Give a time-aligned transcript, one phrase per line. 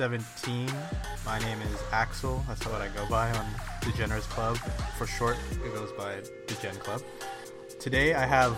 [0.00, 0.74] August 15th, 2017.
[1.26, 2.42] My name is Axel.
[2.48, 3.46] That's what I go by on
[3.84, 4.56] the Generous Club.
[4.96, 7.02] For short, it goes by the Gen Club.
[7.78, 8.56] Today I have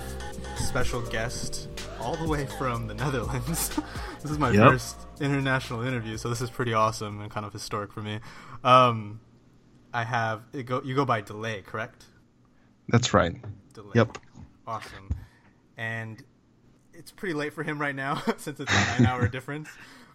[0.56, 1.68] a special guest
[2.00, 3.70] all the way from the Netherlands.
[4.22, 4.70] this is my Yep.
[4.72, 8.20] first international interview, so this is pretty awesome and kind of historic for me.
[8.62, 9.20] Um,
[9.92, 10.80] I have it go.
[10.84, 12.04] You go by Delay, correct?
[12.88, 13.34] That's right.
[13.74, 13.92] Delay.
[13.94, 14.18] Yep.
[14.66, 15.10] Awesome.
[15.76, 16.22] And
[16.94, 19.68] it's pretty late for him right now since it's a nine hour difference.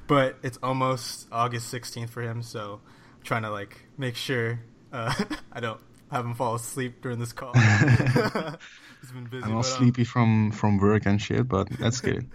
[0.08, 2.82] But it's almost August 16th for him, so
[3.18, 4.60] I'm trying to like make sure
[4.94, 5.14] uh,
[5.52, 7.54] I don't have him fall asleep during this call.
[9.02, 9.44] He's been busy.
[9.44, 12.30] I'm all but, um, sleepy from from work and shit, but that's good.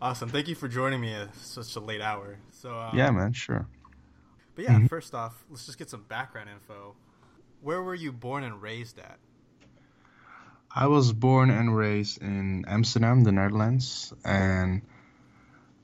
[0.00, 0.28] awesome.
[0.28, 2.38] Thank you for joining me at such a late hour.
[2.52, 3.32] So um, yeah, man.
[3.32, 3.66] Sure.
[4.54, 4.88] But yeah, Mhm.
[4.88, 6.94] first off, let's just get some background info.
[7.62, 9.18] Where were you born and raised at?
[10.74, 14.82] I was born and raised in Amsterdam, the Netherlands, and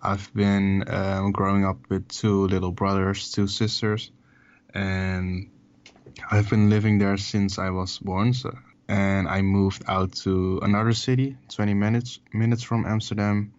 [0.05, 4.11] I've been um, growing up with two little brothers, two sisters,
[4.75, 5.51] and
[6.31, 8.35] I've been living there since I was born.
[8.35, 8.57] So,
[8.87, 13.55] and I moved out to another city, 20 minutes minutes from Amsterdam,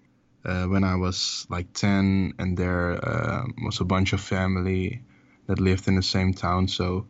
[0.46, 5.02] uh, when I was like 10, and there uh, was a bunch of family
[5.48, 6.68] that lived in the same town.
[6.68, 7.08] So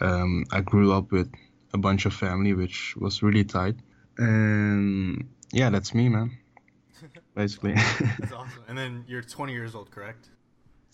[0.00, 1.30] um, I grew up with
[1.74, 3.76] a bunch of family, which was really tight.
[4.16, 6.38] And yeah, that's me, man.
[7.34, 8.64] Basically, That's awesome.
[8.68, 10.28] And then you're 20 years old, correct?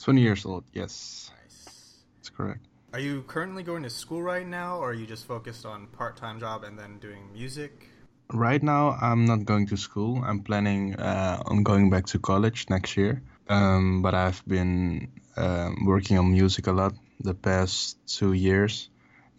[0.02, 0.64] 20 years old.
[0.72, 2.04] Yes, Nice.
[2.16, 2.60] that's correct.
[2.92, 6.40] Are you currently going to school right now, or are you just focused on part-time
[6.40, 7.88] job and then doing music?
[8.32, 10.22] Right now, I'm not going to school.
[10.24, 13.22] I'm planning uh, on going back to college next year.
[13.48, 18.90] Um, but I've been um, working on music a lot the past two years,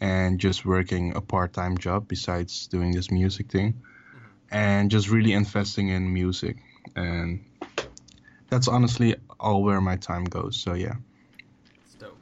[0.02, 3.82] and just working a part-time job besides doing this music thing,
[4.52, 6.58] and just really investing in music.
[6.96, 7.46] And
[8.50, 10.58] that's honestly all where my time goes.
[10.58, 10.96] So yeah.
[11.86, 12.18] It's dope.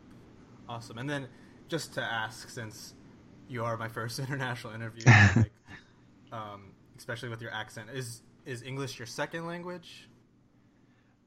[0.68, 0.98] Awesome.
[0.98, 1.28] And then
[1.68, 2.94] just to ask, since
[3.48, 5.04] you are my first international interview,
[5.36, 5.52] like,
[6.32, 10.10] um, especially with your accent, is is English your second language?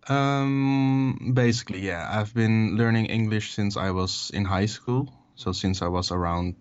[0.08, 2.08] Um, basically, yeah.
[2.10, 6.56] I've been learning English since I was in high school, so since I was around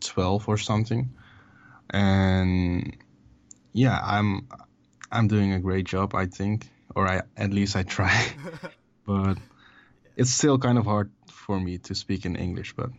[0.00, 1.14] 12 or something.
[1.90, 2.96] And
[3.72, 4.48] yeah, I'm
[5.14, 8.14] I'm doing a great job, I think, or I at least I try.
[9.06, 9.38] but
[10.16, 12.90] it's still kind of hard for me to speak in English, but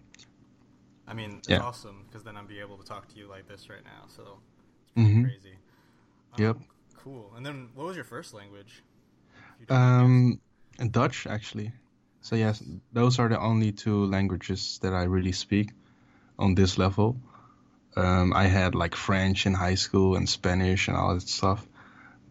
[1.08, 1.60] I mean, it's Yeah.
[1.60, 4.06] awesome because then I'll be able to talk to you like this right now.
[4.08, 4.40] So
[4.84, 5.22] it's pretty Mhm.
[5.22, 5.58] crazy.
[6.34, 6.58] Um, Yep.
[6.98, 7.34] Cool.
[7.38, 8.84] And then, what was your first language?
[9.60, 10.40] You um
[10.92, 11.72] Dutch actually.
[12.22, 15.72] So yes, those are the only two languages that I really speak
[16.40, 17.18] on this level.
[17.98, 21.68] Um, I had like French in high school and Spanish and all that stuff,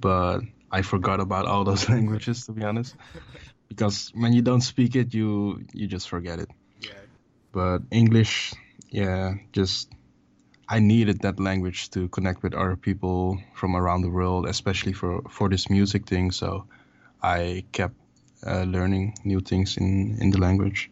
[0.05, 0.41] but
[0.71, 2.95] I forgot about all those languages to be honest,
[3.69, 6.51] because when you don't speak it, you you just forget it.
[6.81, 6.91] Yeah.
[7.53, 8.53] But English,
[8.91, 9.89] yeah, just
[10.69, 15.23] I needed that language to connect with other people from around the world, especially for
[15.31, 16.33] for this music thing.
[16.33, 16.67] So
[17.23, 17.97] I kept
[18.47, 20.91] uh, learning new things in in the language.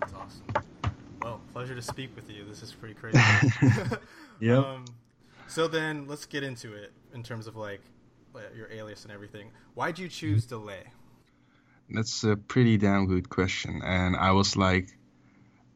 [0.00, 0.92] That's awesome.
[1.22, 2.44] Well, pleasure to speak with you.
[2.44, 3.18] This is pretty crazy.
[4.42, 4.58] Yep.
[4.58, 4.84] Um,
[5.46, 7.80] so then, let's get into it in terms of like,
[8.56, 9.50] your alias and everything.
[9.74, 10.84] Why'd you choose delay?
[11.90, 13.82] That's a pretty damn good question.
[13.84, 14.88] And I was like,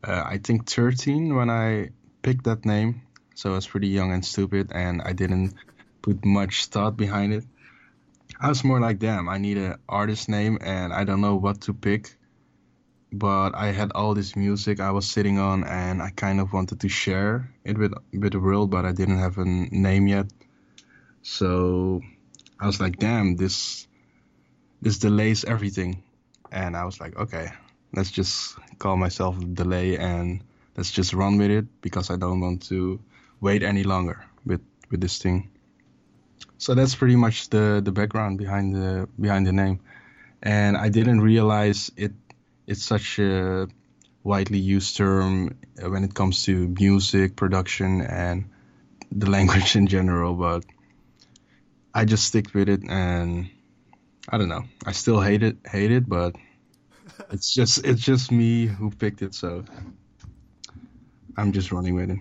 [0.03, 1.91] uh, I think 13 when I
[2.23, 3.03] picked that name.
[3.35, 5.55] So I was pretty young and stupid, and I didn't
[6.01, 7.45] put much thought behind it.
[8.41, 11.61] I was more like, damn, I need an artist name, and I don't know what
[11.63, 12.17] to pick.
[13.13, 16.81] But I had all this music I was sitting on, and I kind of wanted
[16.81, 20.27] to share it with with the world, but I didn't have a name yet.
[21.23, 22.01] So
[22.61, 23.87] I was like, damn, this
[24.83, 26.03] this delays everything
[26.53, 27.51] and I was like, okay,
[27.93, 30.43] let's just call myself Delay and
[30.77, 33.01] let's just run with it because I don't want to
[33.41, 34.61] wait any longer with
[34.91, 35.51] with this thing.
[36.59, 39.81] So that's pretty much the the background behind the behind the name,
[40.43, 42.13] and I didn't realize it
[42.67, 43.69] it's such a
[44.25, 48.51] widely used term uh, when it comes to music production and
[49.13, 50.65] the language in general, but
[51.97, 53.51] I just stick with it and
[54.29, 54.65] I don't know.
[54.87, 56.37] I still hate it, hate it, but
[57.31, 59.65] it's just it's just me who picked it, so
[61.37, 62.19] I'm just running with it.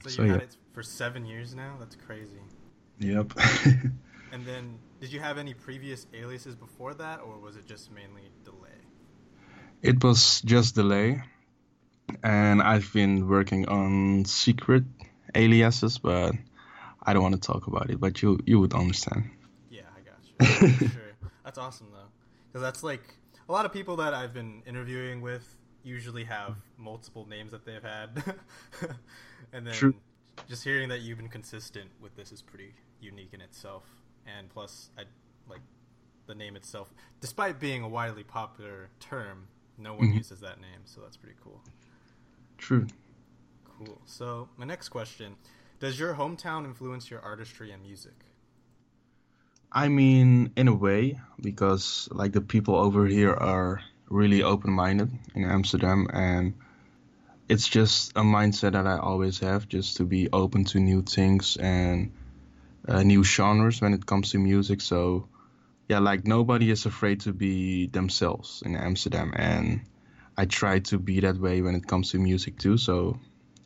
[0.00, 1.76] So you So, had it for seven years now.
[1.78, 2.42] That's crazy.
[3.00, 3.32] Yep.
[4.32, 8.30] And then, did you have any previous aliases before that, or was it just mainly
[8.44, 8.86] delay?
[9.82, 11.22] it was just delay,
[12.22, 14.84] and I've been working on secret
[15.34, 16.34] aliases, but
[17.06, 17.98] I don't want to talk about it.
[18.00, 19.30] But you you would understand.
[19.70, 20.20] Yeah, I got
[20.70, 20.88] you.
[20.88, 21.12] Sure.
[21.44, 22.08] That's awesome though.
[22.48, 23.02] because that's like
[23.48, 25.46] a lot of people that I've been interviewing with
[25.84, 28.08] usually have multiple names that they've had,
[29.52, 29.94] and then True.
[30.48, 33.84] just hearing that you've been consistent with this is pretty unique in itself.
[34.26, 35.02] And plus, I
[35.48, 35.60] like
[36.26, 39.46] the name itself, despite being a widely popular term,
[39.78, 40.16] no one Mhm.
[40.16, 41.62] uses that name, so that's pretty cool.
[42.58, 42.88] True.
[43.78, 44.00] Cool.
[44.06, 45.36] So my next question:
[45.78, 48.14] Does your hometown influence your artistry and music?
[49.70, 55.44] I mean, in a way, because like the people over here are really open-minded in
[55.44, 56.54] Amsterdam, and
[57.46, 61.58] it's just a mindset that I always have, just to be open to new things
[61.58, 62.12] and
[62.88, 64.80] uh, new genres when it comes to music.
[64.80, 65.28] So,
[65.88, 69.82] yeah, like nobody is afraid to be themselves in Amsterdam, and
[70.38, 72.78] I try to be that way when it comes to music too.
[72.78, 73.18] So,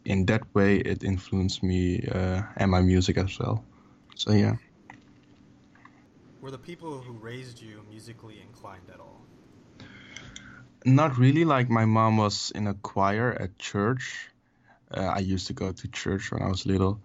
[0.05, 3.64] in that way, it influenced me uh, and my music as well.
[4.17, 4.56] So, yeah.
[6.41, 9.20] Were the people who raised you musically inclined at all?
[10.85, 11.44] Not really.
[11.44, 14.29] Like my mom was in a choir at church.
[14.91, 17.00] Uh, I used to go to church when I was little,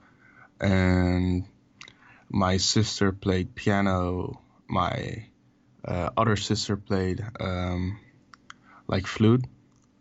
[0.60, 1.44] and
[2.30, 4.42] my sister played piano.
[4.68, 5.28] My
[5.84, 8.00] uh, other sister played um,
[8.88, 9.46] like flute.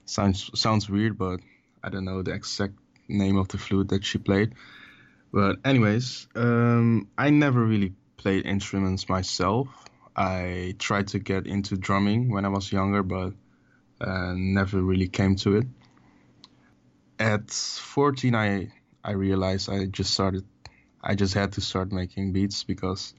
[0.06, 1.40] Sounds sounds weird, but
[1.82, 2.74] I don't know the exact
[3.08, 4.54] name of the flute that she played.
[5.32, 9.68] But anyways, um, I never really played instruments myself.
[10.16, 13.32] I tried to get into drumming when I was younger, but
[14.00, 15.66] uh, never really came to it.
[17.18, 18.72] At 14, I
[19.02, 20.44] I realized I just started.
[21.02, 23.14] I just had to start making beats because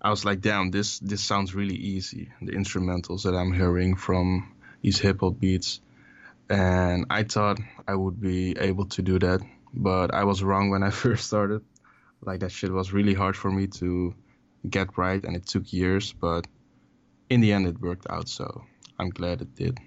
[0.00, 2.30] I was like, damn, this this sounds really easy.
[2.40, 5.80] The instrumentals that I'm hearing from these hip hop beats,
[6.48, 7.58] and I thought
[7.88, 9.40] I would be able to do that,
[9.74, 11.62] but I was wrong when I first started.
[12.22, 14.14] Like that shit was really hard for me to
[14.68, 16.46] get right, and it took years, but
[17.30, 18.28] in the end, it worked out.
[18.28, 18.64] So
[18.98, 19.78] I'm glad it did.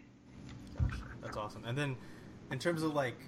[1.21, 1.65] That's awesome.
[1.65, 1.95] And then,
[2.51, 3.19] in terms of like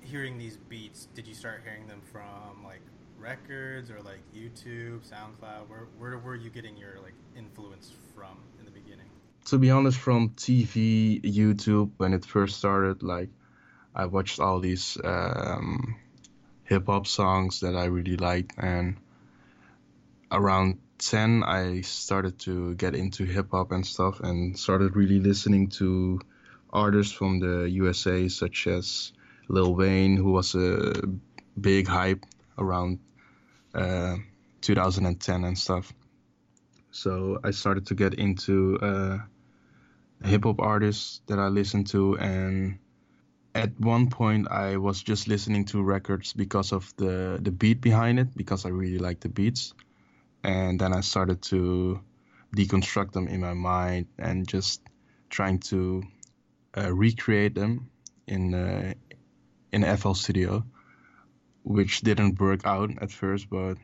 [0.00, 2.82] hearing these beats, did you start hearing them from like
[3.18, 5.68] records or like YouTube, SoundCloud?
[5.68, 8.38] Where where were you getting your like influence from?
[9.46, 13.28] To be honest, from TV, YouTube, when it first started, like
[13.94, 15.94] I watched all these um,
[16.64, 18.96] hip hop songs that I really liked, and
[20.32, 25.68] around 10, I started to get into hip hop and stuff, and started really listening
[25.78, 26.18] to
[26.72, 29.12] artists from the USA, such as
[29.48, 30.92] Lil Wayne, who was a
[31.60, 32.26] big hype
[32.58, 32.98] around
[33.76, 34.16] uh,
[34.60, 35.92] 2010 and stuff.
[36.90, 39.18] So I started to get into uh,
[40.24, 42.78] hip hop artists that I listened to, and
[43.54, 48.18] at one point I was just listening to records because of the the beat behind
[48.18, 49.74] it, because I really like the beats,
[50.42, 52.00] and then I started to
[52.54, 54.80] deconstruct them in my mind and just
[55.28, 56.02] trying to
[56.76, 57.90] uh, recreate them
[58.26, 58.94] in uh,
[59.72, 60.64] in FL Studio,
[61.62, 63.76] which didn't work out at first, but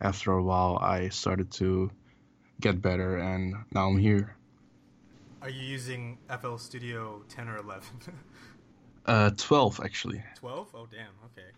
[0.00, 1.90] after a while I started to
[2.60, 4.36] get better, and now I'm here.
[5.40, 7.84] Are you using FL Studio 10 or 11?
[9.06, 10.22] Uh, 12 actually.
[10.38, 10.68] 12?
[10.74, 11.06] Oh damn.
[11.24, 11.48] Okay.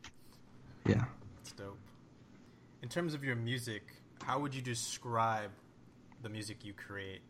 [0.86, 1.04] Yeah.
[1.34, 1.76] That's dope.
[2.80, 3.90] In terms of your music,
[4.22, 5.50] how would you describe
[6.22, 7.22] the music you create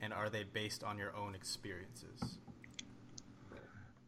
[0.00, 2.38] and are they based on your own experiences?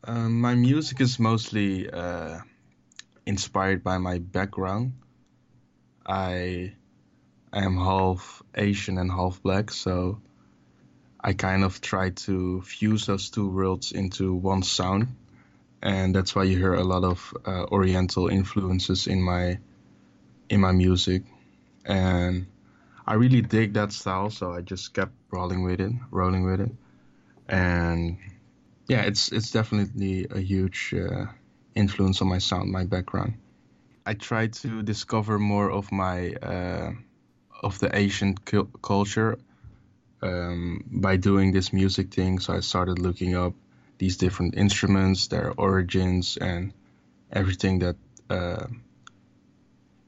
[0.05, 2.39] Um, my music is mostly uh,
[3.27, 4.93] inspired by my background.
[6.07, 6.73] I
[7.53, 10.21] am half Asian and half black, so
[11.29, 15.09] I kind of try to fuse those two worlds into one sound,
[15.83, 19.59] and that's why you hear a lot of uh, Oriental influences in my
[20.49, 21.25] in my music,
[21.85, 22.47] and
[23.07, 26.73] I really dig that style, so I just kept rolling with it, rolling with it,
[27.47, 28.17] and
[28.89, 31.27] yeah, it's it's definitely a huge uh,
[31.75, 33.35] influence on my sound, my background.
[34.07, 36.93] I try to discover more of my uh,
[37.63, 39.37] of the Asian cu- culture
[40.23, 42.39] um, by doing this music thing.
[42.39, 43.55] So I started looking up
[43.99, 46.73] these different instruments, their origins, and
[47.33, 47.97] everything that
[48.31, 48.67] uh,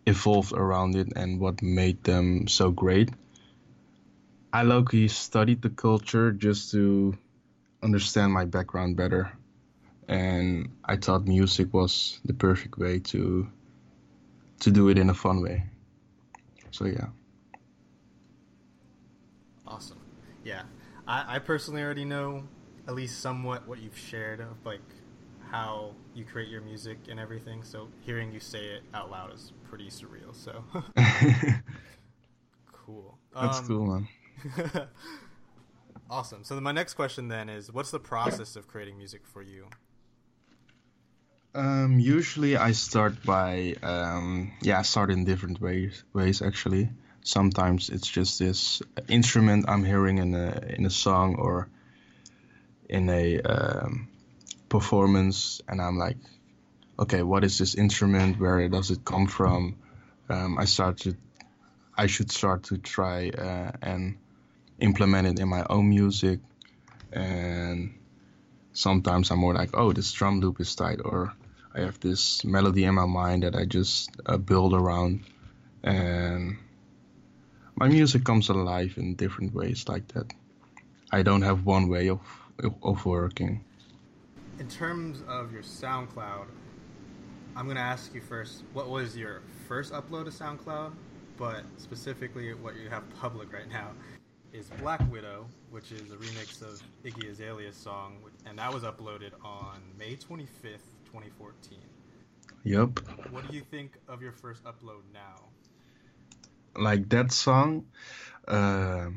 [0.06, 3.10] evolved around it and what made them so great.
[4.52, 7.16] I low-key studied the culture just to
[7.82, 9.32] understand my background better,
[10.08, 13.46] and I thought music was the perfect way to
[14.60, 15.64] to do it in a fun way.
[16.70, 17.08] So yeah.
[19.66, 19.98] Awesome.
[20.50, 20.62] Yeah.
[21.06, 22.42] I, I personally already know
[22.88, 24.82] at least somewhat what you've shared of like
[25.50, 27.62] how you create your music and everything.
[27.62, 30.34] So hearing you say it out loud is pretty surreal.
[30.34, 30.64] So
[32.72, 33.18] cool.
[33.32, 34.08] That's Um, cool, man.
[36.10, 36.42] Awesome.
[36.42, 39.68] So then my next question then is, what's the process of creating music for you?
[41.54, 46.02] Um, usually I start by um, yeah, I start in different ways.
[46.12, 46.88] Ways actually.
[47.22, 51.68] Sometimes it's just this instrument I'm hearing in a in a song or
[52.88, 54.08] in a um,
[54.68, 56.16] performance, and I'm like,
[56.98, 58.40] okay, what is this instrument?
[58.40, 59.76] Where does it come from?
[60.28, 61.16] Um, I to,
[61.96, 64.16] I should start to try uh, and
[64.78, 66.40] implement it in my own music,
[67.12, 67.94] and
[68.72, 71.32] sometimes I'm more like, oh, this drum loop is tight, or
[71.74, 75.24] I have this melody in my mind that I just uh, build around,
[75.82, 76.58] and
[77.80, 80.32] my music comes alive in different ways like that.
[81.10, 82.20] I don't have one way of
[82.82, 83.64] of working.
[84.58, 86.44] In terms of your SoundCloud,
[87.56, 88.64] I'm gonna ask you first.
[88.74, 90.92] What was your first upload to SoundCloud?
[91.38, 93.88] But specifically, what you have public right now
[94.52, 99.32] is Black Widow, which is a remix of Iggy Azalea's song, and that was uploaded
[99.42, 101.78] on May 25th, 2014.
[102.64, 102.98] Yep.
[103.30, 105.49] What do you think of your first upload now?
[106.76, 107.86] Like that song,
[108.46, 109.10] uh,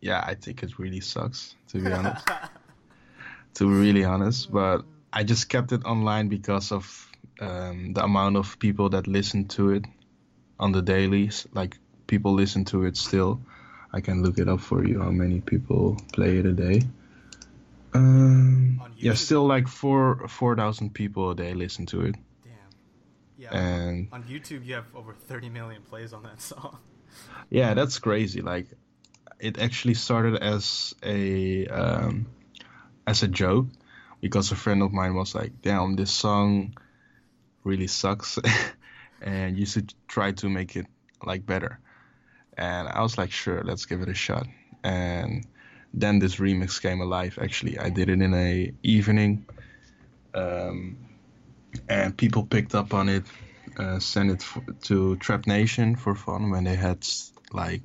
[0.00, 2.26] yeah, I think it really sucks to be honest.
[3.54, 7.10] to be really honest, but I just kept it online because of
[7.40, 9.84] um, the amount of people that listen to it
[10.58, 11.46] on the dailies.
[11.52, 13.40] Like people listen to it still.
[13.92, 16.82] I can look it up for you how many people play it a day.
[17.94, 22.14] Um, yeah, still like four four thousand people a day listen to it.
[22.44, 22.52] Damn.
[23.38, 23.56] Yeah.
[23.56, 26.78] And on YouTube, you have over thirty million plays on that song.
[27.50, 28.42] Yeah, that's crazy.
[28.42, 28.66] Like,
[29.38, 32.26] it actually started as a um,
[33.06, 33.66] as a joke
[34.20, 36.76] because a friend of mine was like, "Damn, this song
[37.64, 38.38] really sucks,
[39.20, 40.86] and you should try to make it
[41.24, 41.78] like better."
[42.56, 44.46] And I was like, "Sure, let's give it a shot."
[44.82, 45.46] And
[45.92, 47.38] then this remix came alive.
[47.40, 49.46] Actually, I did it in a evening,
[50.34, 50.96] um,
[51.88, 53.24] and people picked up on it.
[53.76, 57.06] Uh, sent it f- to Trap Nation for fun when they had
[57.52, 57.82] like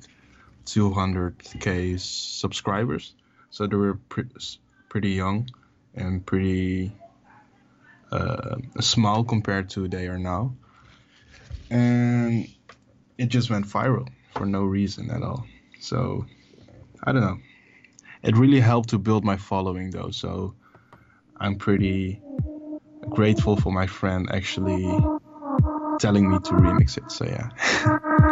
[0.64, 3.14] 200k subscribers.
[3.50, 4.30] So they were pre-
[4.88, 5.50] pretty young
[5.94, 6.92] and pretty
[8.10, 10.54] uh, small compared to they are now.
[11.70, 12.48] And
[13.18, 15.46] it just went viral for no reason at all.
[15.80, 16.24] So
[17.04, 17.38] I don't know.
[18.22, 20.10] It really helped to build my following though.
[20.10, 20.54] So
[21.36, 22.22] I'm pretty
[23.10, 24.96] grateful for my friend actually
[26.02, 27.10] telling me to remix it.
[27.12, 27.48] So yeah.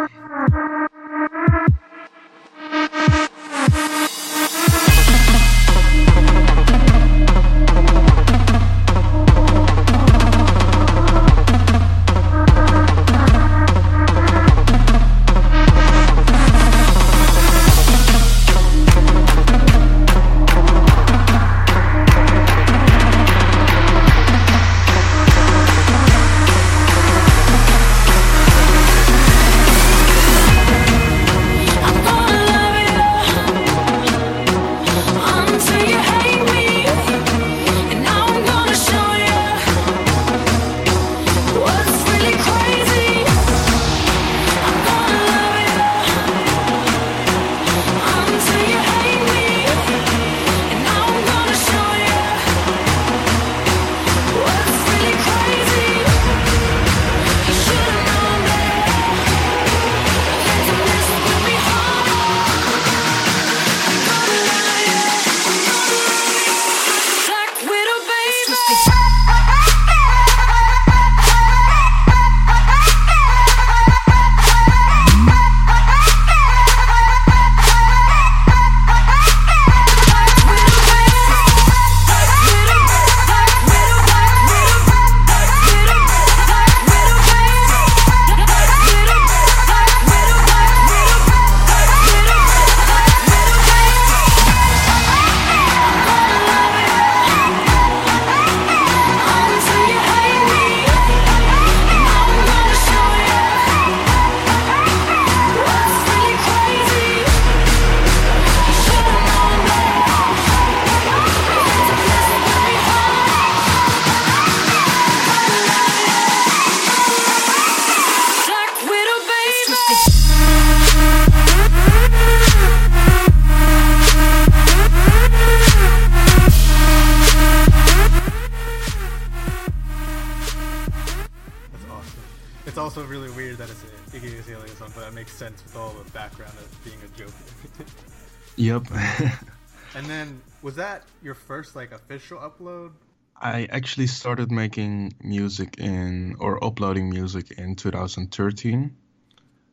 [141.51, 142.91] first like official upload?
[143.35, 148.95] I actually started making music in or uploading music in 2013.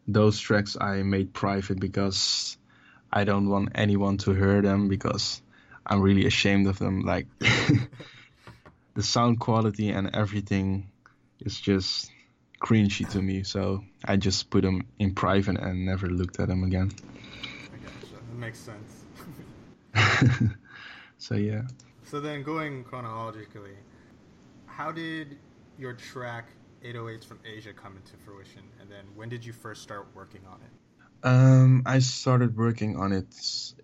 [0.09, 2.59] Those tracks I made private because
[3.13, 5.41] I don't want anyone to hear them because
[5.87, 7.03] I'm really ashamed of them.
[7.03, 7.29] Like
[8.95, 10.91] the sound quality and everything
[11.39, 12.11] is just
[12.61, 13.45] cringy to me.
[13.45, 16.91] So I just put them in private and never looked at them again.
[17.73, 18.15] I gotcha.
[18.15, 19.05] That makes sense.
[21.19, 21.63] so yeah.
[22.05, 23.77] So then, going chronologically,
[24.67, 25.37] how did
[25.79, 26.49] your track
[26.85, 30.61] 808s from Asia come into fruition, and then when did you first start working on
[30.63, 30.71] it?
[31.23, 33.27] Um, I started working on it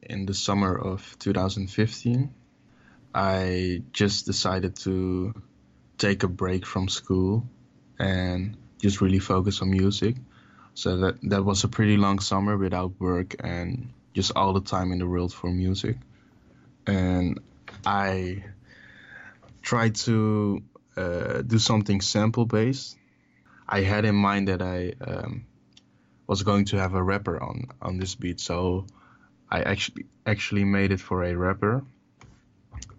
[0.03, 2.33] in the summer of 2015.
[3.15, 5.35] I just decided to
[5.99, 7.45] take a break from school
[7.99, 10.17] and just really focus on music.
[10.75, 14.93] So that that was a pretty long summer without work and just all the time
[14.93, 15.97] in the world for music.
[16.87, 17.41] And
[17.87, 18.45] I
[19.63, 20.63] tried to
[20.97, 22.97] uh, do something sample based.
[23.69, 25.47] I had in mind that I um,
[26.27, 28.87] was going to have a rapper on on this beat, so
[29.51, 31.85] I actually actually made it for a rapper,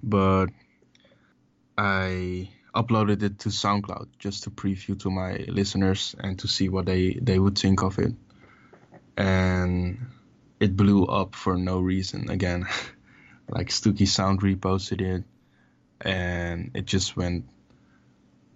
[0.01, 0.47] but
[1.77, 6.85] I uploaded it to SoundCloud just to preview to my listeners and to see what
[6.85, 8.13] they they would think of it,
[9.17, 9.97] and
[10.59, 12.67] it blew up for no reason again.
[13.49, 15.23] like Stooki Sound reposted it,
[16.01, 17.45] and it just went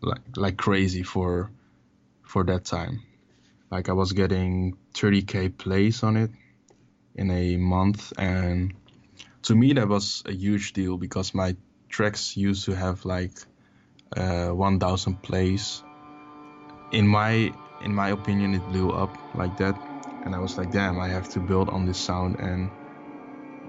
[0.01, 1.51] like like crazy for
[2.23, 3.03] for that time.
[3.71, 6.31] Like I was getting 30k plays on it
[7.15, 8.73] in a month, and
[9.43, 11.55] to me that was a huge deal because my
[11.87, 13.33] tracks used to have like
[14.15, 15.83] uh, 1,000 plays.
[16.91, 19.77] In my in my opinion, it blew up like that,
[20.23, 22.71] and I was like, damn, I have to build on this sound and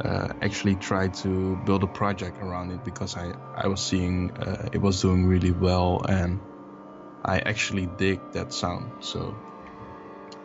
[0.04, 4.68] uh, actually tried to build a project around it because I, I was seeing uh,
[4.72, 6.40] it was doing really well and
[7.24, 9.04] I actually dig that sound.
[9.04, 9.36] So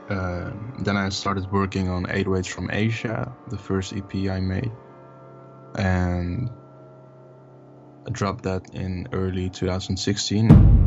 [0.10, 4.72] uh, then I started working on Eight 808s from Asia, the first EP I made,
[5.76, 6.50] and
[8.08, 10.85] I dropped that in early 2016.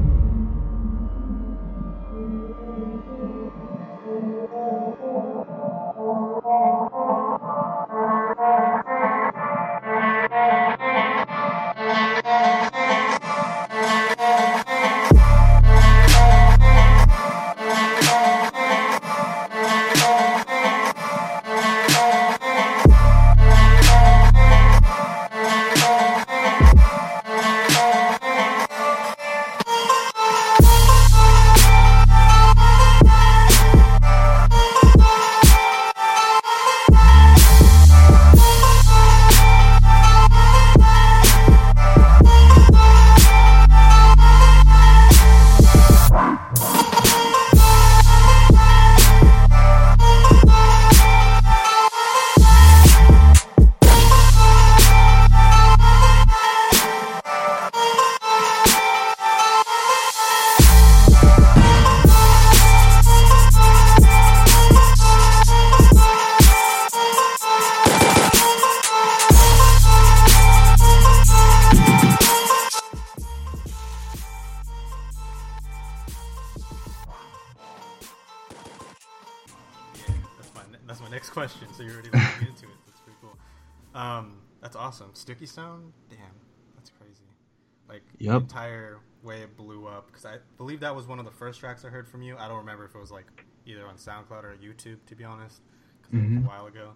[88.19, 88.43] Yep.
[88.43, 91.85] entire way it blew up because I believe that was one of the first tracks
[91.85, 92.37] I heard from you.
[92.37, 95.61] I don't remember if it was like either on SoundCloud or YouTube, to be honest,
[96.03, 96.45] because it was Mhm.
[96.45, 96.95] a while ago.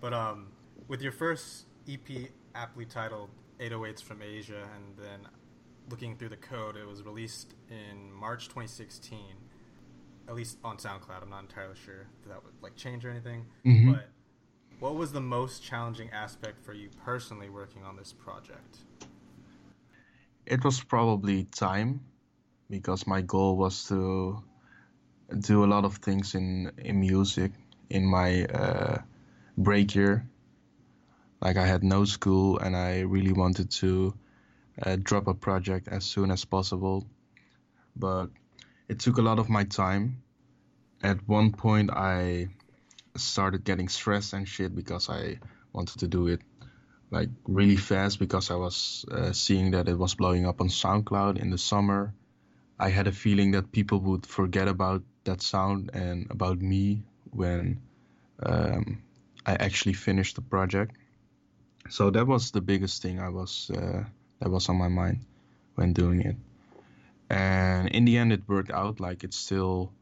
[0.00, 0.48] But um,
[0.88, 5.28] with your first EP aptly titled 808s from Asia, and then
[5.90, 9.18] looking through the code, it was released in March 2016
[10.26, 11.22] at least on SoundCloud.
[11.22, 13.44] I'm not entirely sure if that would like change or anything.
[13.64, 13.92] Mhm.
[13.92, 14.08] But
[14.80, 18.78] what was the most challenging aspect for you personally working on this project?
[20.46, 22.00] It was probably time
[22.68, 24.42] because my goal was to
[25.38, 27.52] do a lot of things in in music
[27.88, 28.98] in my uh,
[29.56, 30.28] break year.
[31.40, 34.14] Like I had no school and I really wanted to
[34.82, 37.06] uh, drop a project as soon as possible,
[37.96, 38.30] but
[38.88, 40.22] it took a lot of my time.
[41.02, 42.48] At one point, I
[43.16, 45.38] started getting stressed and shit because I
[45.72, 46.40] wanted to do it
[47.14, 51.38] like really fast because I was uh, seeing that it was blowing up on SoundCloud
[51.38, 52.12] in the summer.
[52.78, 57.80] I had a feeling that people would forget about that sound and about me when
[58.42, 59.02] um,
[59.46, 60.96] I actually finished the project.
[61.88, 64.02] so that was the biggest thing I was uh,
[64.40, 65.20] that was on my mind
[65.76, 66.36] when doing it.
[67.30, 69.00] And in the end, it worked out.
[69.00, 69.92] Like it's still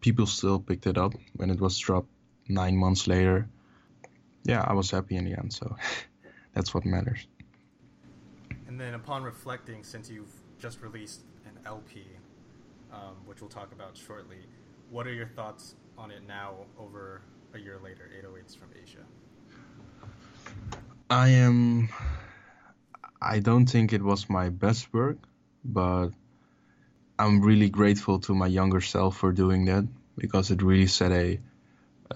[0.00, 2.08] people still picked it up when it was dropped
[2.48, 3.48] nine months later.
[4.44, 5.52] Yeah, I was happy in the end.
[5.52, 5.76] So
[6.54, 7.26] that's what matters.
[8.66, 12.04] And then upon reflecting, since you've just released an LP,
[12.92, 14.38] um, which we'll talk about shortly,
[14.90, 17.22] what are your thoughts on it now over
[17.54, 19.04] a year later, 808s from Asia?
[21.08, 21.88] I am.
[23.20, 25.18] I don't think it was my best work,
[25.64, 26.10] but
[27.18, 29.86] I'm really grateful to my younger self for doing that
[30.16, 31.40] because it really set a,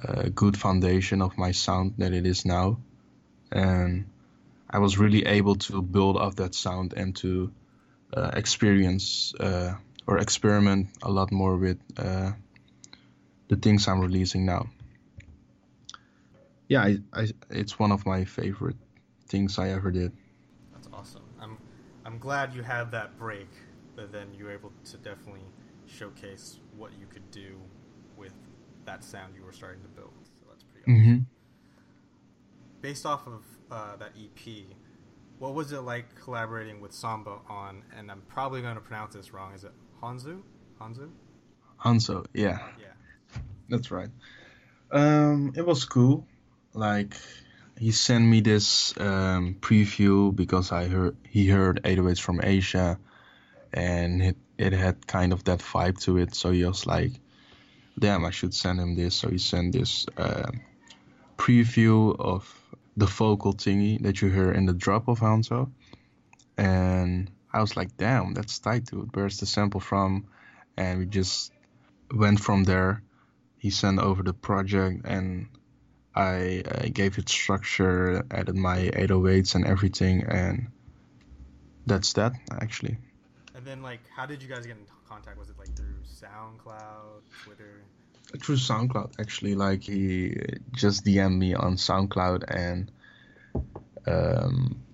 [0.02, 2.78] a good foundation of my sound that it is now,
[3.52, 4.06] and
[4.74, 7.52] I was really able to build up that sound and to
[8.12, 12.32] uh, experience uh, or experiment a lot more with uh,
[13.46, 14.66] the things I'm releasing now.
[16.66, 18.74] Yeah, I, I, it's one of my favorite
[19.28, 20.10] things I ever did.
[20.72, 21.22] That's awesome.
[21.40, 21.56] I'm
[22.04, 23.50] I'm glad you had that break,
[23.94, 25.46] but then you were able to definitely
[25.86, 27.60] showcase what you could do
[28.16, 28.34] with
[28.86, 30.14] that sound you were starting to build.
[30.24, 31.00] So that's pretty awesome.
[31.00, 31.22] Mm-hmm.
[32.80, 34.64] Based off of uh, that EP,
[35.38, 37.82] what was it like collaborating with Samba on?
[37.98, 39.52] And I'm probably going to pronounce this wrong.
[39.54, 40.40] Is it Hanzu?
[40.80, 41.10] Hanzu?
[41.84, 42.58] Hanzo, yeah.
[42.78, 43.40] Yeah.
[43.68, 44.10] That's right.
[44.92, 46.26] Um, it was cool.
[46.72, 47.16] Like
[47.78, 52.98] he sent me this um, preview because I heard he heard 808s from Asia,
[53.72, 56.34] and it it had kind of that vibe to it.
[56.34, 57.12] So he was like,
[57.98, 60.50] "Damn, I should send him this." So he sent this uh,
[61.36, 62.63] preview of
[62.96, 65.70] the vocal thingy that you hear in the drop of Hanzo,
[66.56, 69.14] and I was like, "Damn, that's tight, dude.
[69.14, 70.26] Where's the sample from?"
[70.76, 71.52] And we just
[72.12, 73.02] went from there.
[73.58, 75.48] He sent over the project and
[76.14, 80.68] I uh, gave it structure, added my 808s and everything, and
[81.86, 82.98] that's that actually.
[83.54, 85.38] And then, like, how did you guys get in contact?
[85.38, 87.82] Was it like through SoundCloud, Twitter?
[88.42, 89.54] Through SoundCloud, actually.
[89.54, 90.36] Like, he
[90.72, 92.90] just DM'd me on SoundCloud, and
[94.06, 94.84] um,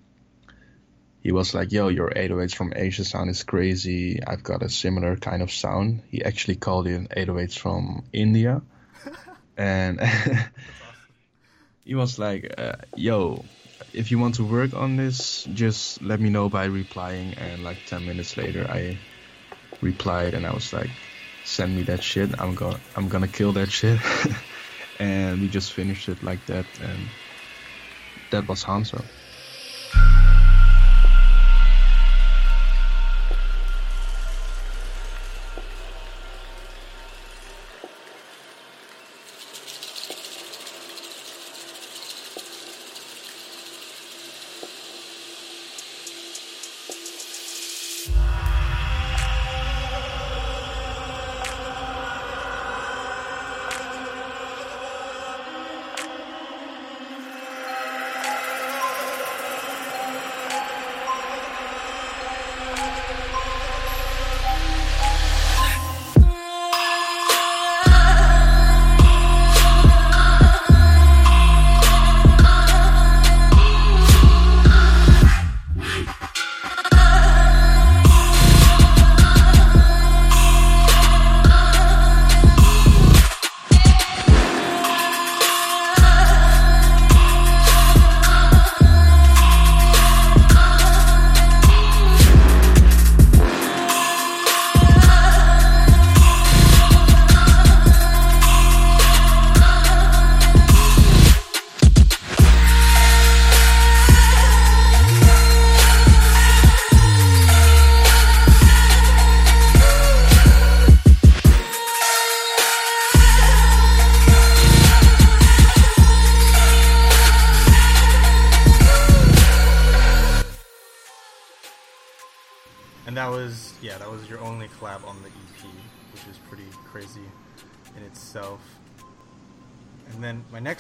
[1.23, 4.21] he was like, "Yo, your 808s from Asia sound is crazy.
[4.27, 8.63] I've got a similar kind of sound." He actually called it 808s from India,
[9.57, 10.01] and
[11.85, 13.49] he was like, uh, "Yo,
[13.93, 17.85] if you want to work on this, just let me know by replying." And like
[17.85, 19.01] ten minutes later, I
[19.81, 20.91] replied, and I was like,
[21.51, 22.31] "Send me that shit.
[22.39, 23.99] I'm gonna I'm gonna kill that shit."
[25.01, 27.09] and we just finished it like that, and
[28.31, 29.03] that was Hanzo.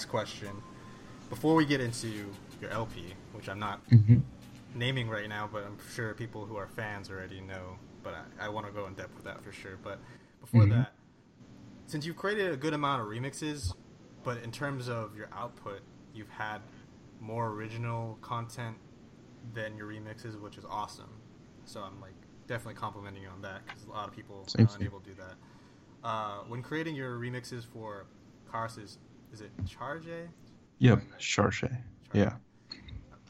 [0.08, 0.50] Question.
[1.28, 2.08] Before we get into
[2.60, 4.18] your LP, which I'm not mm-hmm.
[4.74, 7.76] naming right now, but I'm sure people who are fans already know.
[8.02, 9.78] But I, I want to go in depth with that for sure.
[9.82, 10.00] But
[10.40, 10.72] before mm-hmm.
[10.72, 10.92] that,
[11.86, 13.74] since you've created a good amount of remixes,
[14.24, 15.80] but in terms of your output,
[16.14, 16.60] you've had
[17.20, 18.76] more original content
[19.54, 21.10] than your remixes, which is awesome.
[21.64, 22.14] So I'm like
[22.46, 25.34] definitely complimenting you on that because a lot of people are unable to do that.
[26.02, 28.06] Uh, when creating your remixes for
[28.50, 28.98] Kars's
[29.32, 30.06] is it Charge?
[30.78, 31.64] Yep, Charge.
[32.12, 32.32] Yeah.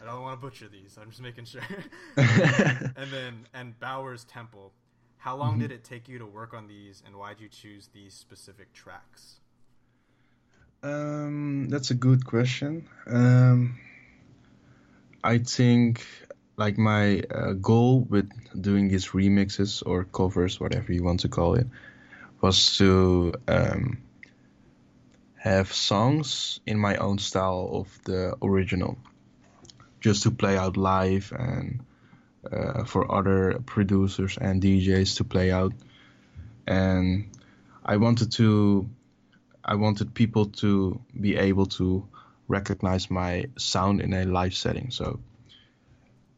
[0.02, 0.98] I don't want to butcher these.
[1.00, 1.60] I'm just making sure.
[2.16, 4.72] and then and Baauer's Temple.
[5.18, 5.62] How long mm-hmm.
[5.62, 8.72] did it take you to work on these, and why did you choose these specific
[8.72, 9.40] tracks?
[10.82, 12.88] Um, that's a good question.
[13.06, 13.78] Um,
[15.22, 16.06] I think
[16.56, 21.54] like my uh, goal with doing these remixes or covers, whatever you want to call
[21.54, 21.66] it,
[22.40, 23.98] was to um,
[25.40, 28.98] have songs in my own style of the original,
[29.98, 31.82] just to play out live and
[32.52, 35.72] uh, for other producers and DJs to play out.
[36.66, 37.30] And
[37.82, 38.86] I wanted to,
[39.64, 42.06] I wanted people to be able to
[42.46, 44.90] recognize my sound in a live setting.
[44.90, 45.20] So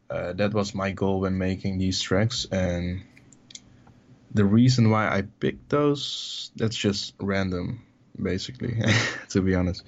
[0.09, 2.47] uh, that was my goal when making these tracks.
[2.49, 3.03] And
[4.33, 7.81] the reason why I picked those, that's just random,
[8.21, 8.81] basically,
[9.29, 9.83] to be honest.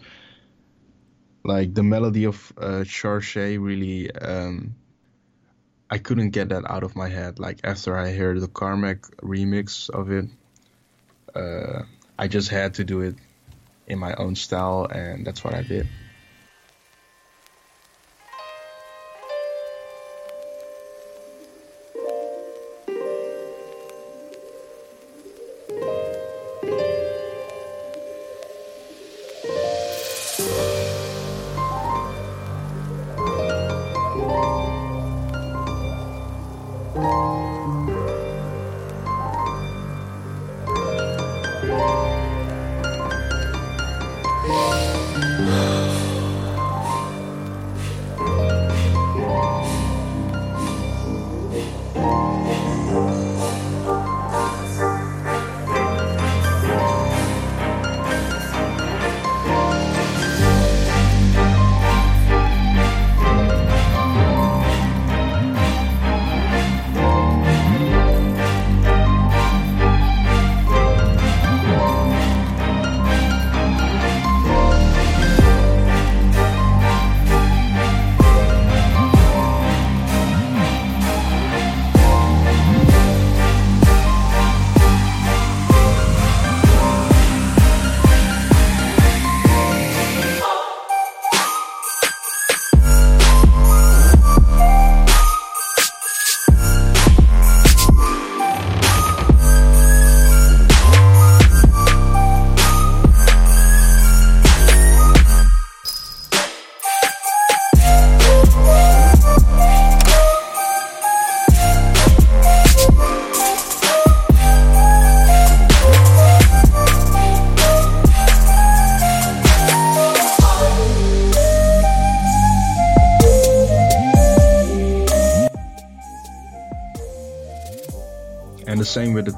[1.43, 4.75] Like the melody of uh, Charche really, um,
[5.89, 7.39] I couldn't get that out of my head.
[7.39, 10.25] Like after I heard the Carmack remix of it,
[11.35, 11.83] uh,
[12.17, 13.15] I just had to do it
[13.87, 15.87] in my own style, and that's what I did.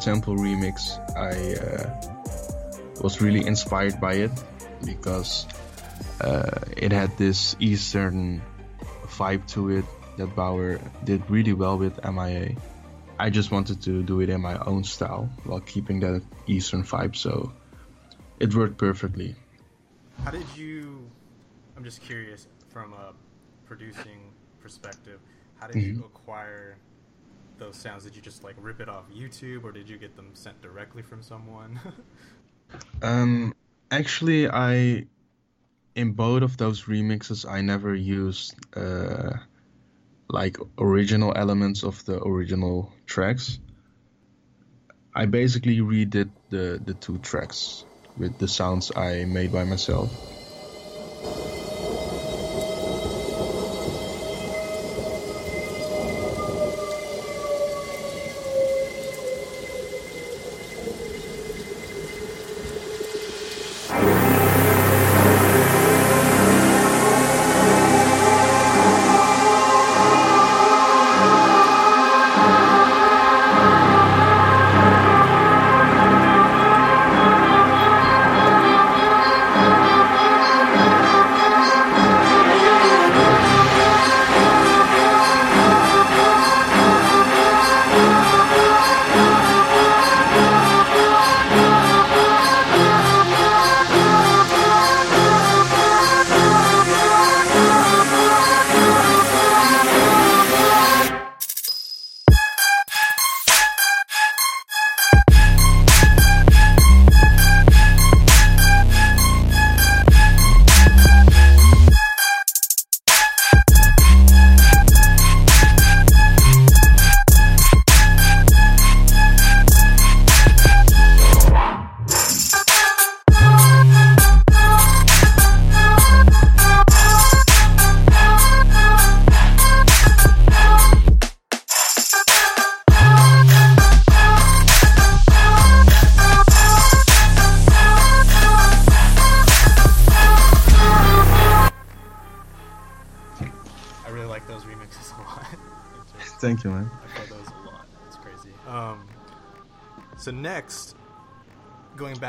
[0.07, 0.95] Temple remix.
[1.19, 4.31] I uh, was really inspired by it
[4.85, 5.45] because
[6.21, 8.41] uh, it had this Eastern
[9.19, 12.55] vibe to it that Baauer did really well with MIA.
[13.19, 17.17] I just wanted to do it in my own style while keeping that Eastern vibe,
[17.17, 17.51] so
[18.39, 19.35] it worked perfectly.
[20.23, 21.03] How did you?
[21.75, 23.11] I'm just curious from a
[23.65, 25.19] producing perspective.
[25.59, 25.99] How did mm-hmm.
[25.99, 26.77] you acquire
[27.59, 28.03] those sounds?
[28.03, 31.01] Did you just like rip it off YouTube, or did you get them sent directly
[31.01, 31.79] from someone?
[33.01, 33.53] um,
[33.91, 35.05] actually, I
[35.95, 39.37] in both of those remixes, I never used uh,
[40.29, 43.59] like original elements of the original tracks.
[45.15, 47.83] I basically redid the the two tracks
[48.17, 50.11] with the sounds I made by myself.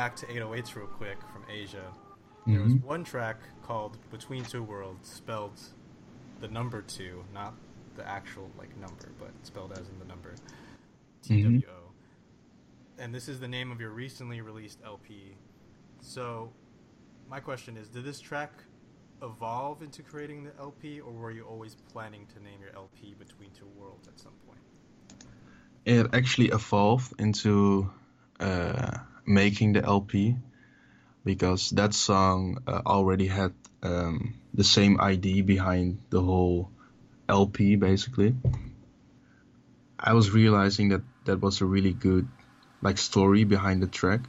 [0.09, 1.93] Back to 808s real quick from Asia,
[2.47, 2.83] there was Mhm.
[2.83, 5.61] one track called "Between Two Worlds," spelled
[6.39, 7.53] the number two, not
[7.93, 10.33] the actual like number, but spelled as in the number
[11.21, 11.91] T W O.
[12.97, 15.37] And this is the name of your recently released LP.
[16.01, 16.53] So,
[17.29, 18.63] my question is: Did this track
[19.21, 23.51] evolve into creating the LP, or were you always planning to name your LP "Between
[23.51, 24.61] Two Worlds" at some point?
[25.85, 27.91] It actually evolved into
[28.39, 28.97] uh,
[29.29, 30.35] making the LP
[31.23, 36.69] because that song uh, already had um, the same ID behind the whole
[37.29, 38.35] LP, basically.
[39.99, 42.27] I was realizing that that was a really good
[42.81, 44.21] like story behind the track,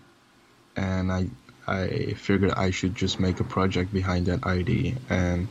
[0.77, 1.31] and I
[1.67, 5.49] I figured I should just make a project behind that ID and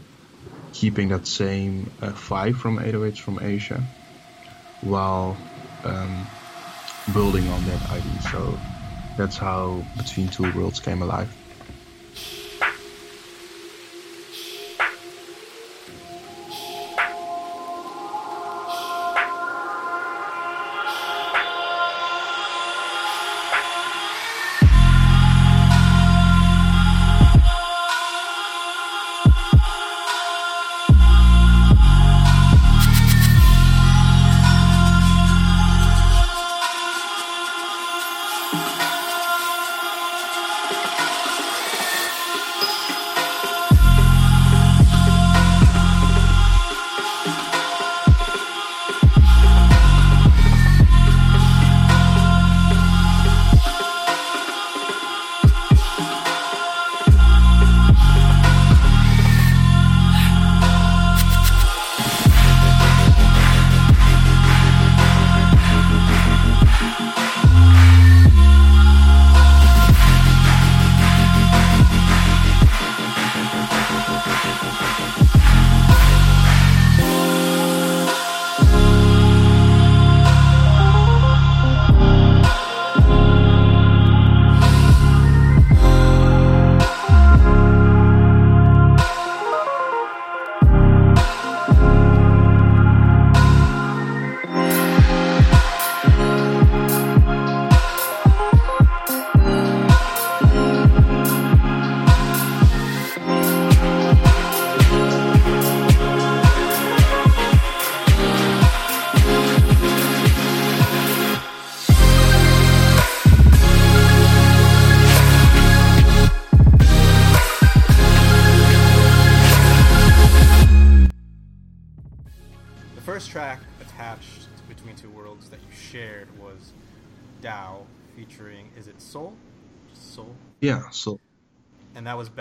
[0.73, 3.81] keeping that same uh, vibe from 808s from Asia
[4.81, 5.37] while
[5.83, 6.27] um,
[7.13, 8.19] building on that ID.
[8.31, 8.59] So
[9.19, 11.38] that's how Between Two Worlds came alive.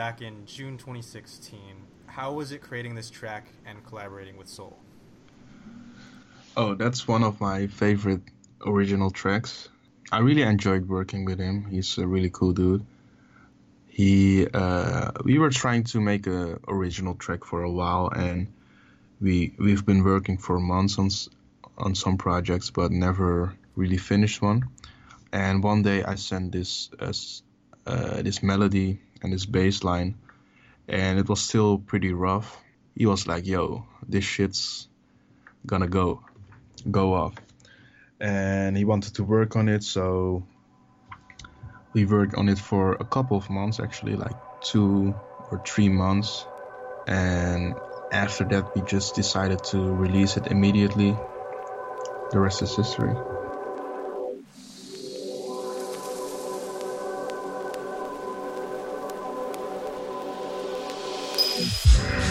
[0.09, 1.61] Back in June 2016.
[2.07, 4.79] How was it creating this track and collaborating with Soul?
[6.57, 8.23] oh, that's one of my favorite
[8.65, 9.69] original tracks.
[10.11, 11.67] I really enjoyed working with him.
[11.67, 12.87] He's a really cool dude.
[13.87, 18.47] He, uh, we were trying to make a original track for a while, and
[19.21, 21.11] we we've been working for months on
[21.77, 24.71] on some projects, but never really finished one.
[25.35, 27.13] And one day I sent this uh,
[27.87, 30.17] uh, this melody and this bass line,
[30.89, 32.57] and it was still pretty rough.
[32.95, 34.89] He was like, "Yo, this shit's
[35.67, 36.23] gonna go,
[36.91, 37.35] go off,"
[38.21, 39.85] and he wanted to work on it.
[39.85, 40.43] So
[41.93, 45.15] we worked on it for a couple of months, actually, like two
[45.51, 46.47] or three months,
[47.07, 51.19] and after that we just decided to release it immediately.
[52.31, 53.17] The rest is history.
[61.59, 62.28] Música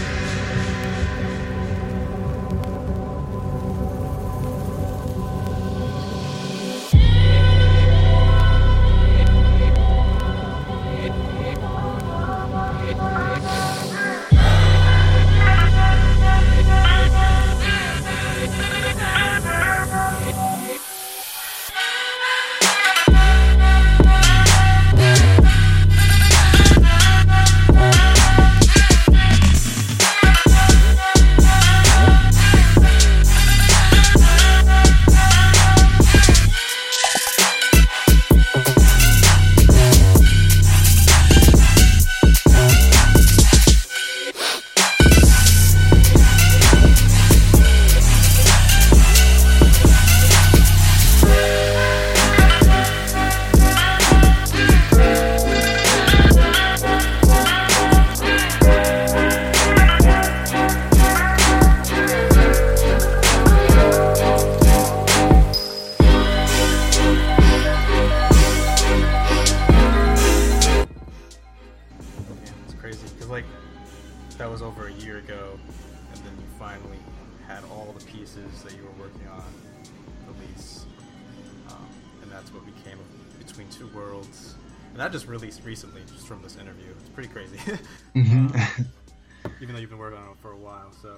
[89.77, 90.91] you've been working on it for a while.
[90.91, 91.17] So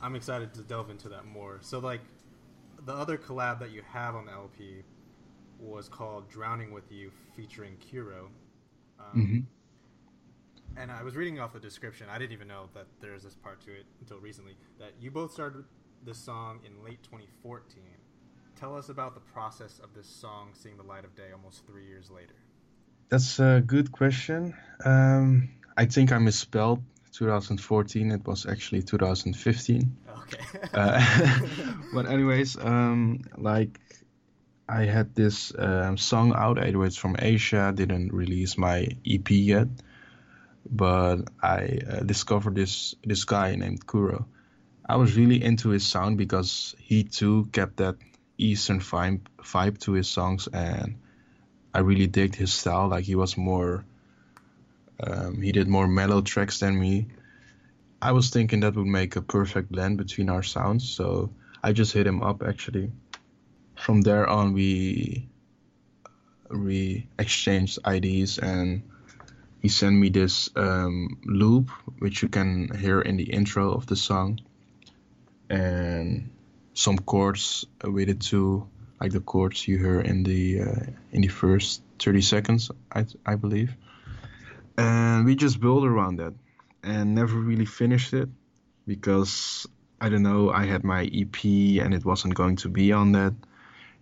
[0.00, 1.58] I'm excited to delve into that more.
[1.60, 2.00] So like
[2.84, 4.82] the other collab that you have on the LP
[5.58, 8.30] was called "Drowning with You" featuring Kuro.
[8.98, 9.46] Um, Mhm.
[10.76, 12.08] And I was reading off the description.
[12.10, 14.56] I didn't even know that there's this part to it until recently.
[14.78, 15.64] That you both started
[16.04, 17.82] this song in late 2014.
[18.56, 21.86] Tell us about the process of this song seeing the light of day almost three
[21.86, 22.34] years later.
[23.08, 24.56] That's a good question.
[24.84, 26.82] Um, I think I misspelled
[27.14, 28.10] 2014.
[28.10, 29.96] It was actually 2015.
[30.18, 30.38] Okay.
[30.72, 31.38] Uh,
[31.94, 33.80] but anyways, um, like
[34.68, 36.58] I had this um, song out.
[36.58, 37.72] It was from Asia.
[37.74, 39.68] Didn't release my EP yet,
[40.68, 44.26] but I uh, discovered this this guy named Kuro.
[44.86, 47.96] I was really into his sound because he too kept that
[48.38, 50.96] Eastern vibe vibe to his songs, and
[51.74, 52.88] I really digged his style.
[52.88, 53.84] Like he was more,
[55.06, 57.08] um, he did more mellow tracks than me.
[58.00, 61.30] I was thinking that would make a perfect blend between our sounds, so
[61.62, 62.92] I just hit him up actually.
[63.76, 65.28] From there on, we
[66.50, 68.82] we exchanged IDs, and
[69.60, 73.96] he sent me this um, loop, which you can hear in the intro of the
[73.96, 74.40] song,
[75.48, 76.30] and
[76.74, 78.68] some chords with it too,
[79.00, 83.36] like the chords you hear in the uh, in the first 30 seconds, I I
[83.36, 83.74] believe.
[84.76, 86.34] And we just built around that
[86.82, 88.28] and never really finished it
[88.86, 89.66] because
[90.00, 91.44] I don't know, I had my EP
[91.82, 93.34] and it wasn't going to be on that.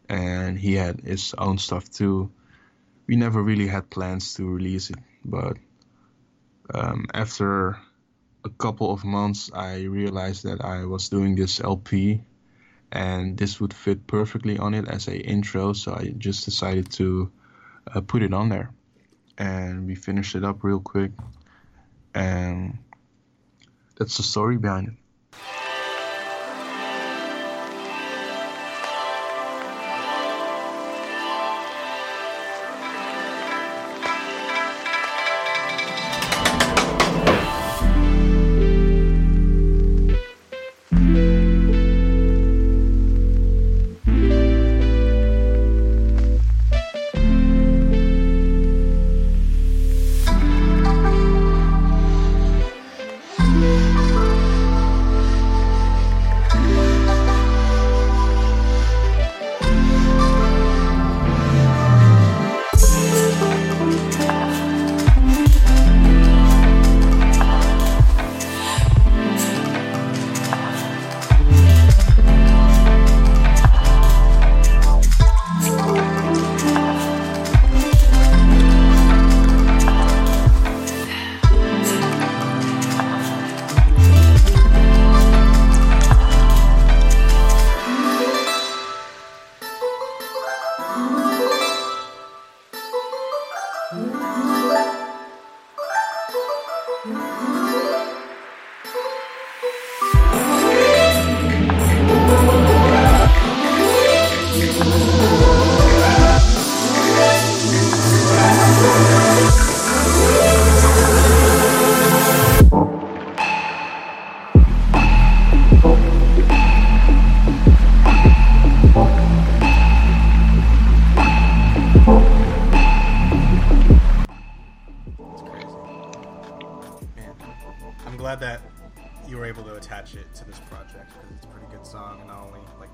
[0.09, 2.31] And he had his own stuff too.
[3.07, 5.57] We never really had plans to release it, but
[6.75, 7.79] um, after
[8.45, 12.23] a couple of months, I realized that I was doing this LP
[12.91, 17.31] and this would fit perfectly on it as a intro, so I just decided to
[17.95, 18.71] uh, put it on there.
[19.43, 21.11] And we finished it up real quick
[22.15, 22.79] and
[23.99, 24.95] that's the story behind it.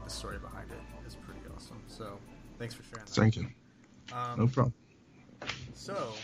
[0.09, 1.82] The story behind it is pretty awesome.
[1.86, 2.18] So,
[2.59, 3.11] thanks for sharing that.
[3.12, 3.48] Thank you.
[4.12, 4.72] Um, No problem.
[5.74, 6.14] So,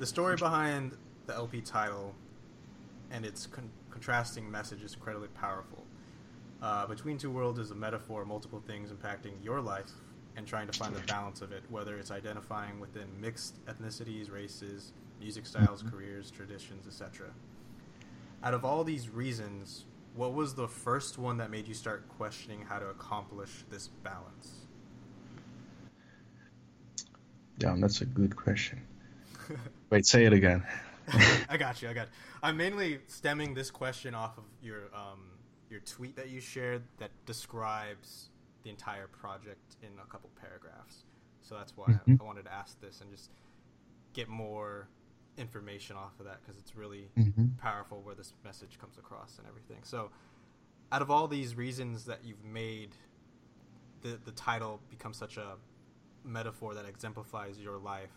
[0.00, 2.14] the story behind the LP title
[3.12, 5.86] and its con- contrasting message is incredibly powerful.
[6.60, 9.92] Uh, Between Two Worlds is a metaphor of multiple things impacting your life
[10.36, 14.92] and trying to find the balance of it, whether it's identifying within mixed ethnicities, races,
[15.20, 17.28] music styles, careers, traditions, etc.
[18.42, 19.84] Out of all these reasons,
[20.18, 24.66] what was the first one that made you start questioning how to accomplish this balance?
[27.58, 28.82] Damn, that's a good question.
[29.90, 30.64] Wait, say it again.
[31.48, 31.88] I got you.
[31.88, 32.08] I got.
[32.08, 32.12] You.
[32.42, 35.20] I'm mainly stemming this question off of your um,
[35.70, 38.30] your tweet that you shared that describes
[38.64, 41.04] the entire project in a couple paragraphs.
[41.42, 42.20] So that's why I, Mhm.
[42.20, 43.30] I wanted to ask this and just
[44.14, 44.88] get more
[45.38, 49.46] information off of that because it's really hmm powerful where this message comes across and
[49.48, 49.78] everything.
[49.82, 50.10] So,
[50.92, 52.96] out of all these reasons that you've made,
[54.02, 55.56] the the title becomes such a
[56.24, 58.10] metaphor that exemplifies your life.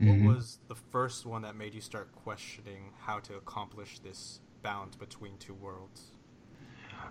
[0.00, 0.08] Mhm.
[0.08, 4.96] What was the first one that made you start questioning how to accomplish this balance
[4.96, 6.12] between two worlds?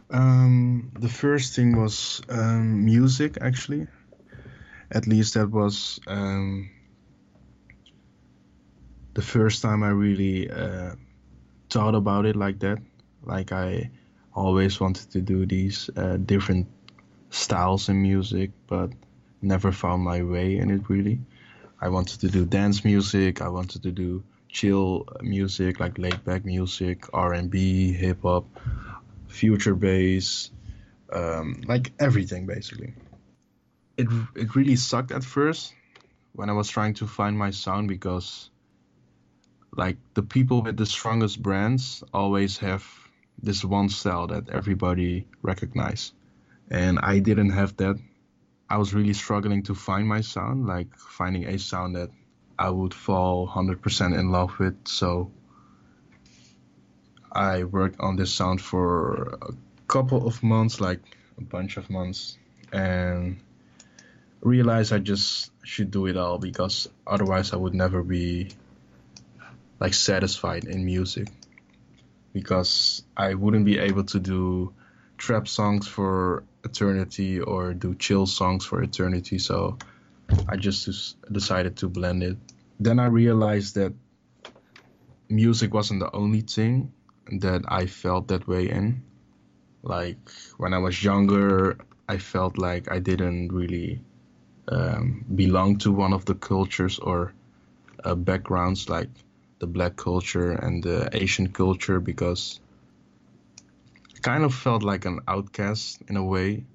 [0.10, 3.88] Um, the first thing was um, music, actually.
[4.92, 6.70] At least that was um,
[9.14, 10.96] the first time I really uh,
[11.70, 12.80] thought about it like that.
[13.24, 13.90] Like I
[14.34, 16.68] always wanted to do these uh, different
[17.30, 18.92] styles in music, but
[19.42, 21.20] never found my way in it really.
[21.82, 23.42] I wanted to do dance music.
[23.42, 28.46] I wanted to do chill music, like laid back music, R and B, hip hop,
[29.28, 30.52] future bass,
[31.12, 32.94] um, like everything basically.
[33.98, 35.74] It it really sucked at first
[36.34, 38.51] when I was trying to find my sound because
[39.76, 42.86] like the people with the strongest brands always have
[43.42, 46.14] this one style that everybody recognize
[46.72, 47.98] and I didn't have that.
[48.70, 52.10] I was really struggling to find my sound, like finding a sound that
[52.58, 54.88] I would fall 100% in love with.
[54.88, 55.32] So
[57.30, 59.54] I worked on this sound for a
[59.88, 61.02] couple of months, like
[61.38, 62.38] a bunch of months,
[62.72, 63.42] and
[64.40, 68.50] realized I just should do it all because otherwise I would never be
[69.82, 71.28] like satisfied in music
[72.34, 74.74] because I wouldn't be able to do
[75.18, 79.40] trap songs for eternity or do chill songs for eternity.
[79.40, 79.80] So
[80.48, 82.38] I just decided to blend it.
[82.80, 83.94] Then I realized that
[85.30, 86.94] music wasn't the only thing
[87.40, 89.02] that I felt that way in.
[89.82, 94.00] Like when I was younger, I felt like I didn't really
[94.68, 97.34] um, belong to one of the cultures or
[98.04, 99.10] uh, backgrounds like
[99.62, 102.60] the black culture and the Asian culture because
[104.16, 106.66] I kind of felt like an outcast in a way,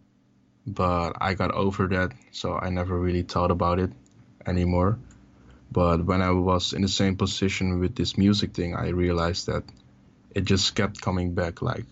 [0.65, 3.91] but I got over that, so I never really thought about it
[4.47, 5.01] anymore.
[5.73, 9.65] But when I was in the same position with this music thing, I realized that
[10.33, 11.87] it just kept coming back like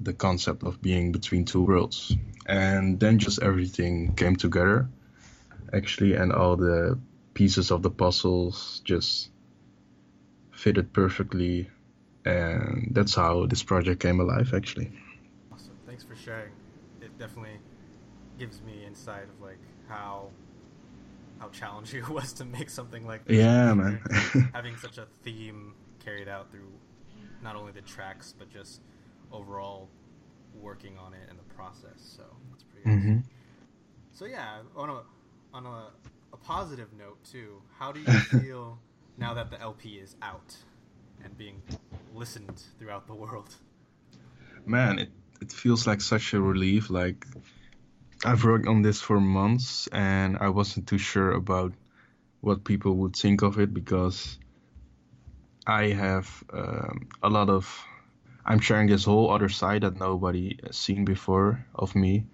[0.00, 2.14] the concept of being between two worlds.
[2.44, 4.86] And then just everything came together
[5.72, 6.98] actually, and all the
[7.32, 9.30] pieces of the puzzles just
[10.64, 11.68] fitted perfectly.
[12.24, 14.90] And that's how this project came alive actually.
[15.52, 15.76] Awesome.
[15.86, 16.52] Thanks for sharing.
[17.02, 17.58] It definitely
[18.38, 20.30] gives me insight of like how
[21.38, 23.36] how challenging it was to make something like this.
[23.36, 24.00] Yeah, man.
[24.54, 26.72] Having such a theme carried out through
[27.42, 28.80] not only the tracks but just
[29.30, 29.90] overall
[30.62, 31.98] working on it and the process.
[32.16, 33.00] So that's pretty awesome.
[33.00, 33.18] hmm
[34.14, 35.02] So yeah, on a
[35.52, 35.90] on a,
[36.32, 38.06] a positive note too, how do you
[38.40, 38.78] feel
[39.18, 40.56] now that the LP is out
[41.22, 41.62] and being
[42.14, 43.54] listened throughout the world?
[44.66, 45.10] Man, it,
[45.40, 46.90] it feels like such a relief.
[46.90, 47.26] Like
[48.24, 51.72] I've worked on this for months and I wasn't too sure about
[52.40, 54.38] what people would think of it because
[55.66, 57.84] I have um, a lot of.
[58.46, 62.26] I'm sharing this whole other side that nobody has seen before of me.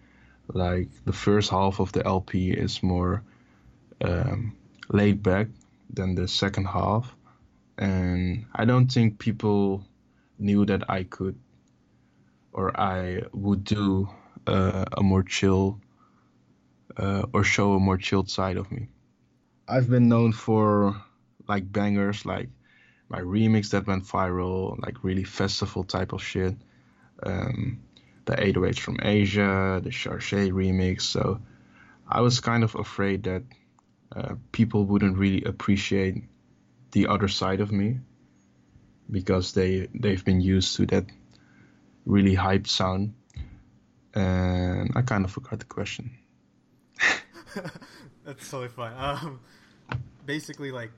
[0.53, 3.23] Like the first half of the LP is more
[4.03, 4.57] um,
[4.89, 5.47] laid back
[5.93, 7.15] than the second half,
[7.79, 9.85] and I don't think people
[10.39, 11.39] knew that I could
[12.53, 14.09] or I would do
[14.47, 15.81] uh, a more chill
[16.97, 18.89] uh, or show a more chilled side of me.
[19.69, 21.01] I've been known for
[21.49, 22.49] like bangers, like
[23.09, 26.57] my remix that went viral, like really festival type of shit.
[27.23, 27.81] Um,
[28.25, 31.03] the 808s from Asia, the Charché remix.
[31.03, 31.41] So
[32.09, 33.43] I was kind of afraid that
[34.15, 36.25] uh, people wouldn't really appreciate
[36.93, 38.01] the other side of me
[39.11, 41.05] because they they've been used to that
[42.07, 43.15] really hyped sound.
[44.13, 46.11] And I kind of forgot the question.
[48.25, 48.93] That's totally fine.
[48.97, 49.41] Um,
[50.27, 50.91] basically, like,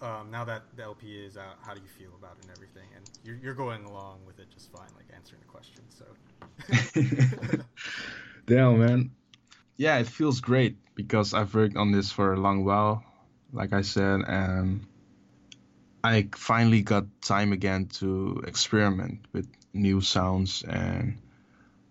[0.00, 2.88] um, now that the LP is out, how do you feel about it and everything?
[2.94, 5.82] And you're, you're going along with it just fine, like answering the question.
[5.88, 6.04] So,
[8.46, 9.10] Damn, man.
[9.78, 13.04] Yeah, it feels great because I've worked on this for a long while,
[13.52, 14.84] like I said, and
[16.02, 21.18] I finally got time again to experiment with new sounds and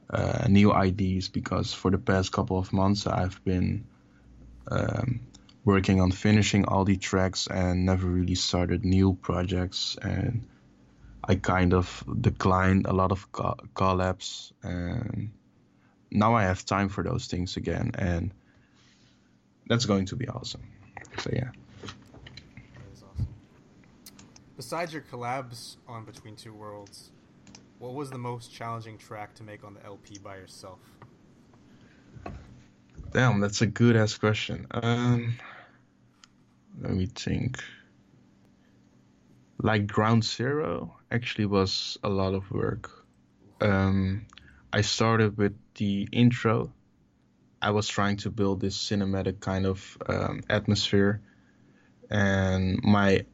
[0.10, 3.86] uh, new ideas because for the past couple of months I've been
[4.70, 5.22] um,
[5.66, 10.46] working on finishing all the tracks and never really started new projects and
[11.24, 15.32] I kind of declined a lot of co- collabs and
[16.12, 18.34] now I have time for those things again and
[19.68, 20.64] that's going to be awesome.
[21.20, 21.50] So yeah.
[21.82, 23.28] that is awesome.
[24.56, 27.12] Besides your collabs on Between Two Worlds,
[27.80, 30.80] what was the most challenging track to make on the LP by yourself?
[33.12, 34.68] Damn, that's a good ass question.
[34.72, 35.38] Um,
[36.82, 37.64] let me think.
[39.60, 42.92] Like Ground Zero actually was a lot of work.
[43.62, 44.26] Um,
[44.72, 46.72] I started with the intro.
[47.62, 51.22] I was trying to build this cinematic kind of um, atmosphere,
[52.10, 53.26] and my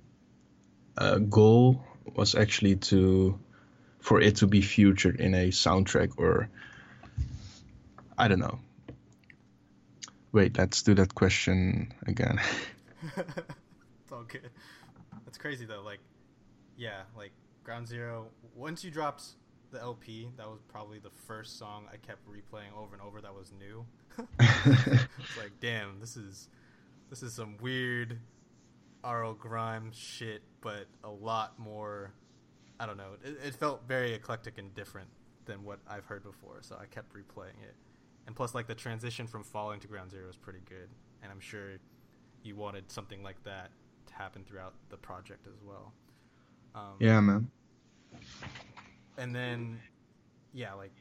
[0.97, 1.83] uh, goal
[2.15, 3.39] was actually to
[3.99, 6.49] for it to be featured in a soundtrack or
[8.17, 8.59] I don't know.
[10.31, 12.41] Wait, let's do that question again.
[13.17, 14.49] it's all good.
[15.25, 15.81] That's crazy though.
[15.83, 15.99] Like,
[16.75, 17.31] yeah, like
[17.63, 18.27] Ground Zero.
[18.55, 19.23] Once you dropped
[19.73, 23.19] the LP, that was probably the first song I kept replaying over and over.
[23.19, 23.85] That was new.
[24.39, 26.47] it's like, damn, this is
[27.09, 28.19] this is some weird
[29.03, 32.13] RL grime shit, but a lot more.
[32.79, 33.11] I don't know.
[33.23, 35.09] It, it felt very eclectic and different
[35.45, 37.75] than what I've heard before, so I kept replaying it.
[38.25, 40.89] And plus, like the transition from Falling to Ground Zero is pretty good,
[41.21, 41.77] and I'm sure
[42.43, 43.71] you wanted something like that
[44.07, 45.93] to happen throughout the project as well.
[46.75, 47.49] Um, yeah, man.
[49.17, 49.79] And then,
[50.53, 50.93] yeah, like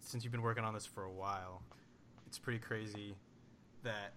[0.00, 1.62] since you've been working on this for a while,
[2.26, 3.16] it's pretty crazy
[3.82, 4.12] that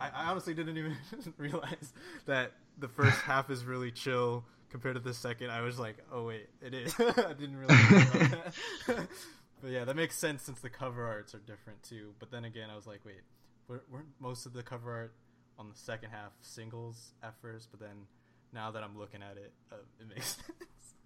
[0.00, 0.96] I, I honestly didn't even
[1.38, 1.92] realize
[2.26, 5.50] that the first half is really chill compared to the second.
[5.50, 6.94] I was like, oh wait, it is.
[6.98, 8.54] I didn't really that.
[8.86, 12.14] but yeah, that makes sense since the cover arts are different too.
[12.18, 13.20] But then again, I was like, wait,
[13.68, 15.14] weren't most of the cover art
[15.58, 17.68] on the second half singles at first?
[17.70, 18.06] But then
[18.52, 20.48] now that I'm looking at it, uh, it makes sense.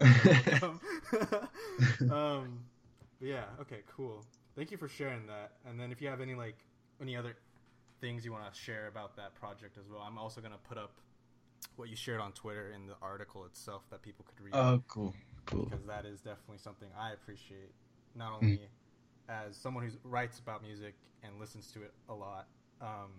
[2.11, 2.61] um,
[3.21, 4.25] yeah, okay, cool.
[4.57, 5.53] Thank you for sharing that.
[5.69, 6.57] And then if you have any like
[7.01, 7.37] any other
[8.01, 10.93] things you want to share about that project as well, I'm also gonna put up
[11.77, 14.55] what you shared on Twitter in the article itself that people could read.
[14.55, 15.15] Oh, cool,
[15.47, 15.65] cool.
[15.65, 17.73] Because that is definitely something I appreciate,
[18.15, 18.61] not only mm.
[19.29, 22.47] as someone who writes about music and listens to it a lot,
[22.81, 23.13] um,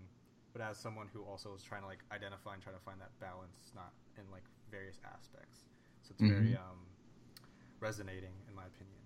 [0.54, 3.12] but as someone who also is trying to like identify and try to find that
[3.20, 5.67] balance, not in like various aspects.
[6.08, 6.44] So it's mm-hmm.
[6.44, 6.80] very um,
[7.82, 8.98] resonating, in my opinion.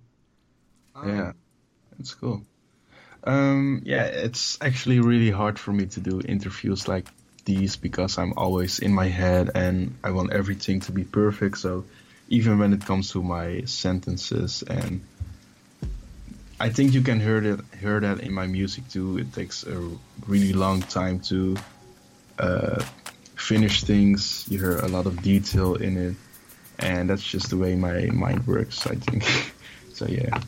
[0.96, 1.32] Um, yeah,
[2.00, 2.44] it's cool.
[3.24, 7.08] Um, yeah, it's actually really hard for me to do interviews like
[7.46, 11.58] these because I'm always in my head and I want everything to be perfect.
[11.58, 11.86] So
[12.30, 15.02] even when it comes to my sentences and
[16.60, 19.18] I think you can hear that hear that in my music too.
[19.18, 19.90] It takes a
[20.28, 21.58] really long time to
[22.38, 22.84] uh,
[23.36, 24.46] finish things.
[24.48, 26.16] You hear a lot of detail in it,
[26.82, 28.88] and that's just the way my mind works.
[28.88, 29.24] I think.
[29.94, 30.42] so yeah.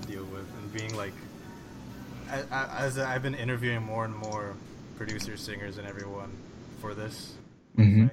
[0.00, 1.12] To deal with, and being like,
[2.50, 4.54] as I've been interviewing more and more
[4.96, 6.32] producers, singers, and everyone
[6.80, 7.34] for this
[7.76, 8.06] mm-hmm.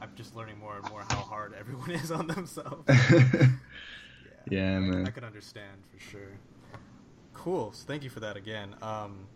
[0.00, 2.84] I'm just learning more and more how hard everyone is on themselves.
[2.88, 3.48] yeah,
[4.50, 5.06] yeah I, man.
[5.06, 6.38] I can understand for sure.
[7.34, 7.72] Cool.
[7.72, 8.74] So thank you for that again.
[8.82, 9.26] Um,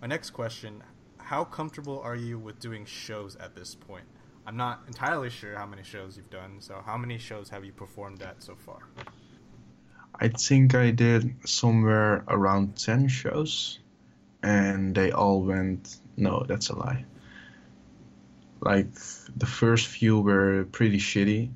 [0.00, 0.82] my next question:
[1.18, 4.04] How comfortable are you with doing shows at this point?
[4.46, 6.56] I'm not entirely sure how many shows you've done.
[6.60, 8.78] So, how many shows have you performed at so far?
[10.20, 13.80] I think I did somewhere around 10 shows,
[14.42, 15.96] and they all went.
[16.16, 17.04] No, that's a lie.
[18.60, 18.92] Like,
[19.36, 21.50] the first few were pretty shitty.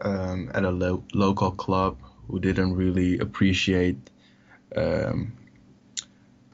[0.00, 1.98] um, at a lo- local club
[2.28, 4.10] who didn't really appreciate
[4.76, 5.32] um,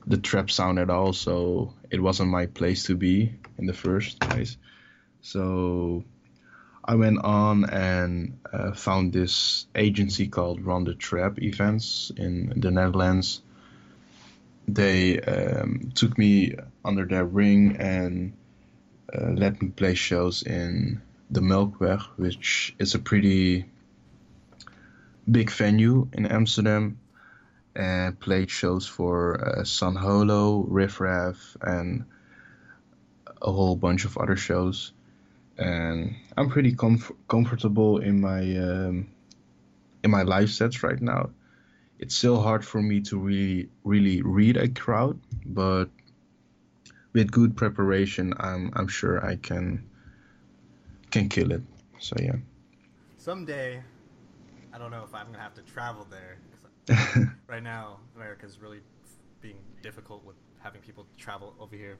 [0.07, 1.13] the trap sound at all.
[1.13, 4.57] So it wasn't my place to be in the first place.
[5.23, 6.05] So
[6.89, 12.71] I went on and uh, found this agency called Run the Trap Events in the
[12.71, 13.43] Netherlands.
[14.67, 18.33] They um, took me under their wing and
[19.13, 23.67] uh, let me play shows in the Melkweg, which is a pretty
[25.31, 26.99] big venue in Amsterdam,
[27.77, 32.07] and played shows for uh, San Holo, Riff Raff, and
[33.43, 34.93] a whole bunch of other shows.
[35.59, 39.09] And I'm pretty comf- comfortable in my um,
[40.05, 41.31] in my live sets right now.
[41.99, 45.91] It's still hard for me to really really read a crowd, but
[47.13, 49.83] with good preparation, I'm I'm sure I can
[51.11, 51.63] can kill it.
[51.99, 52.37] So yeah.
[53.17, 53.83] Someday,
[54.73, 56.39] I don't know if I'm gonna have to travel there.
[56.87, 58.81] 'cause right now, America's really
[59.41, 61.97] being difficult with having people travel over here.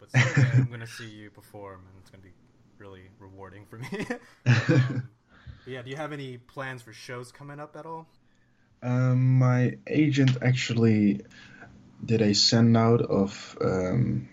[0.00, 2.32] But someday, I'm gonna see you perform, and it's gonna be
[2.84, 4.06] really rewarding for me.
[4.46, 5.08] um,
[5.66, 8.06] yeah, do you have any plans for shows coming up at all?
[8.82, 11.22] Um, my agent actually
[12.04, 14.28] did a send out of um,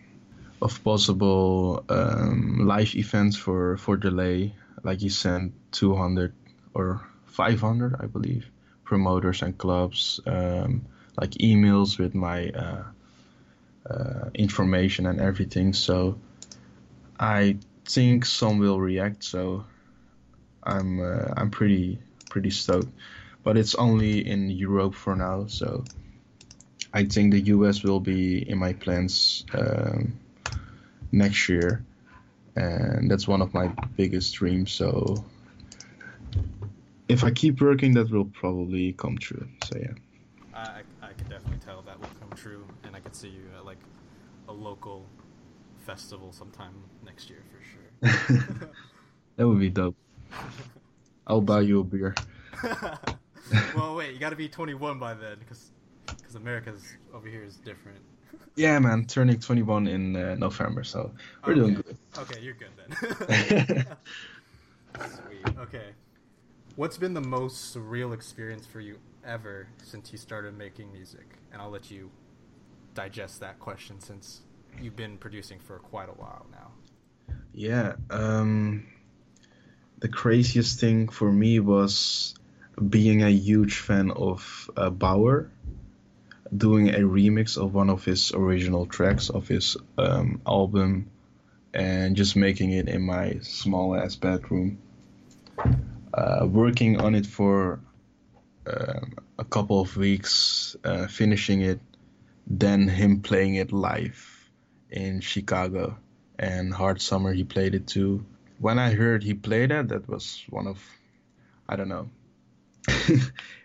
[0.62, 4.54] of possible um, live events for for delay.
[4.84, 6.34] Like he sent 200
[6.74, 8.50] or 500, I believe,
[8.84, 10.82] promoters and clubs, um,
[11.20, 12.84] like emails with my uh,
[13.90, 15.74] uh, information and everything.
[15.74, 16.18] So
[17.18, 17.58] I
[17.94, 19.24] think some will react.
[19.24, 19.66] So
[20.64, 22.92] I'm uh, I'm pretty pretty stoked.
[23.44, 25.48] But it's only in Europe for now.
[25.48, 25.84] So
[26.94, 30.14] I think the US will be in my plans um,
[31.12, 31.84] next year,
[32.56, 33.68] and that's one of my
[33.98, 34.72] biggest dreams.
[34.72, 35.24] So
[37.08, 39.48] if I keep working, that will probably come true.
[39.66, 39.94] So yeah.
[40.54, 43.66] I, I, could definitely tell that will come true, and I could see you at
[43.66, 43.80] like
[44.48, 45.06] a local
[45.80, 46.74] festival sometime
[47.06, 47.81] next year for sure.
[49.36, 49.96] that would be dope.
[51.28, 52.16] I'll buy you a beer.
[53.76, 55.72] well, wait, you got to be 21 by then, because
[56.08, 56.84] because America's
[57.14, 58.00] over here is different.
[58.58, 61.14] Yeah, man, turning 21 in uh, November, so
[61.46, 61.62] we're okay.
[61.62, 61.98] doing good.
[62.18, 63.86] Okay, you're good then.
[65.00, 65.58] Sweet.
[65.58, 65.86] Okay.
[66.76, 71.38] What's been the most surreal experience for you ever since you started making music?
[71.54, 72.12] And I'll let you
[72.94, 74.42] digest that question since
[74.82, 76.72] you've been producing for quite a while now.
[77.54, 78.88] Yeah, um,
[80.00, 82.34] the craziest thing for me was
[82.90, 85.52] being a huge fan of uh, Bauer,
[86.56, 91.12] doing a remix of one of his original tracks of his um, album,
[91.74, 94.78] and just making it in my small ass bedroom.
[96.14, 97.82] Uh, working on it for
[98.66, 101.82] um, a couple of weeks, uh, finishing it,
[102.48, 104.50] then him playing it live
[104.90, 105.98] in Chicago
[106.42, 108.26] and Hard Summer he played it too.
[108.60, 110.84] When I heard he played it, that was one of,
[111.70, 112.10] I don't know,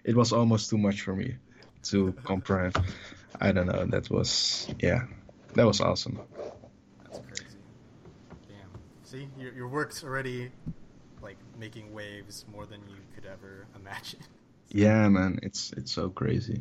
[0.04, 1.36] it was almost too much for me
[1.84, 2.76] to comprehend.
[3.40, 3.86] I don't know.
[3.86, 5.04] That was yeah,
[5.54, 6.20] that was awesome.
[7.04, 7.58] That's crazy.
[8.48, 8.70] Damn.
[9.04, 10.50] See, your your work's already
[11.22, 14.20] like making waves more than you could ever imagine.
[14.68, 16.60] Yeah, man, it's it's so crazy.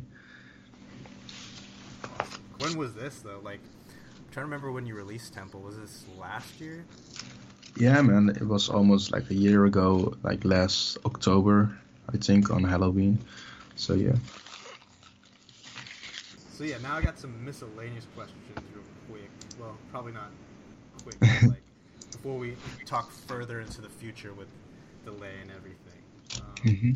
[2.60, 3.40] When was this though?
[3.42, 3.58] Like,
[4.36, 5.60] trying to remember when you released Temple.
[5.62, 6.84] Was this last year?
[7.78, 11.74] Yeah, man, it was almost like a year ago, like last October,
[12.12, 13.18] I think, on Halloween.
[13.76, 14.14] So yeah.
[16.52, 18.42] So yeah, now I got some miscellaneous questions
[18.74, 19.30] real quick.
[19.58, 20.28] Well, probably not
[21.02, 21.62] quick, but like
[22.12, 24.48] before we talk further into the future with
[25.06, 26.02] delay and everything.
[26.42, 26.92] Um, hmm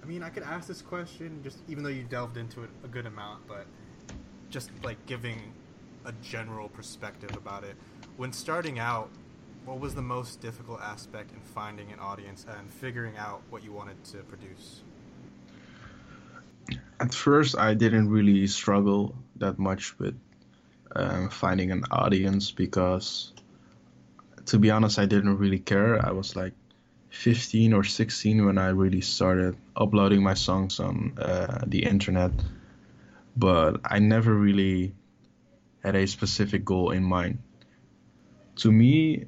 [0.00, 2.86] I mean, I could ask this question just even though you delved into it a
[2.86, 3.66] good amount, but
[4.48, 5.52] just like giving
[6.08, 7.76] a general perspective about it.
[8.16, 9.10] When starting out,
[9.66, 13.72] what was the most difficult aspect in finding an audience and figuring out what you
[13.72, 14.80] wanted to produce?
[16.98, 20.18] At first, I didn't really struggle that much with
[20.96, 23.32] um, finding an audience because,
[24.46, 26.04] to be honest, I didn't really care.
[26.04, 26.54] I was like
[27.10, 32.32] 15 or 16 when I really started uploading my songs on uh, the internet,
[33.36, 34.94] but I never really
[35.82, 37.38] had a specific goal in mind.
[38.56, 39.26] To me,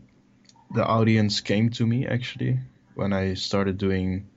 [0.74, 2.58] the audience came to me actually
[2.94, 4.28] when I started doing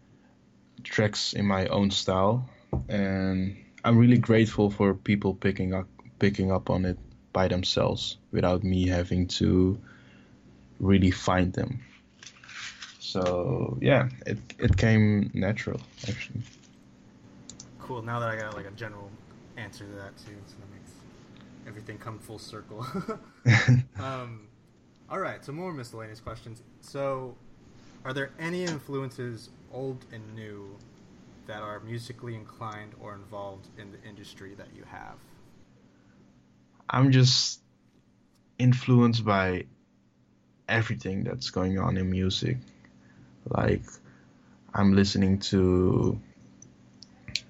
[0.83, 2.49] tracks in my own style,
[2.89, 5.87] and I'm really grateful for people picking up
[6.19, 6.97] picking up on it
[7.33, 9.79] by themselves without me having to
[10.79, 11.81] really find them.
[12.99, 16.41] So yeah, it it came natural actually.
[17.79, 18.01] Cool.
[18.01, 19.09] Now that I got like a general
[19.57, 20.71] answer to that too, so that
[21.67, 22.85] everything come full circle.
[23.99, 24.47] um,
[25.09, 25.43] all right.
[25.43, 26.61] So more miscellaneous questions.
[26.81, 27.35] So,
[28.05, 30.75] are there any influences, old and new,
[31.47, 35.15] that are musically inclined or involved in the industry that you have?
[36.89, 37.59] I'm just
[38.59, 39.65] influenced by
[40.67, 42.57] everything that's going on in music.
[43.49, 43.83] Like,
[44.73, 46.19] I'm listening to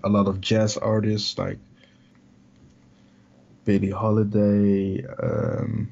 [0.03, 1.59] a lot of jazz artists like
[3.66, 5.05] Billie Holiday.
[5.05, 5.91] Um,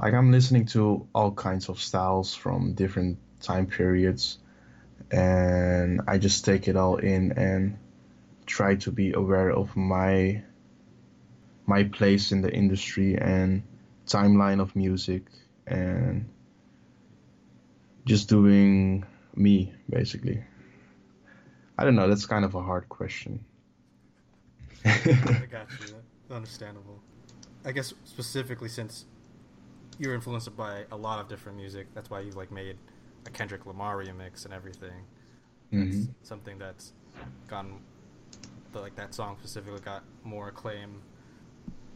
[0.00, 4.38] like, I'm listening to all kinds of styles from different time periods,
[5.10, 7.78] and I just take it all in and
[8.46, 10.42] try to be aware of my
[11.66, 13.62] my place in the industry and
[14.06, 15.24] timeline of music
[15.66, 16.28] and
[18.04, 19.04] just doing
[19.34, 20.44] me basically
[21.78, 23.42] i don't know that's kind of a hard question
[24.84, 25.94] I got you.
[26.30, 27.00] Understandable.
[27.64, 29.06] I guess specifically since
[29.98, 32.76] you're influenced by a lot of different music, that's why you've like made
[33.26, 35.04] a Kendrick Lamar remix and everything.
[35.72, 36.14] That's Mhm.
[36.22, 36.92] something that's
[37.48, 37.80] gotten
[38.72, 41.00] the, like that song specifically got more acclaim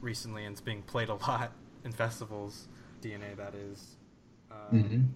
[0.01, 1.53] recently and it's being played a lot
[1.85, 2.69] in festivals.
[3.03, 3.97] DNA that is.
[4.51, 5.09] Um, Mhm.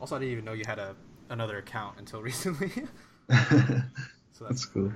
[0.00, 0.96] Also, I didn't even know you had a
[1.30, 2.70] another account until recently.
[3.30, 4.92] so that's cool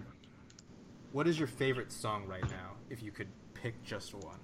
[1.17, 4.39] What is your favorite song right now, if you could pick just one?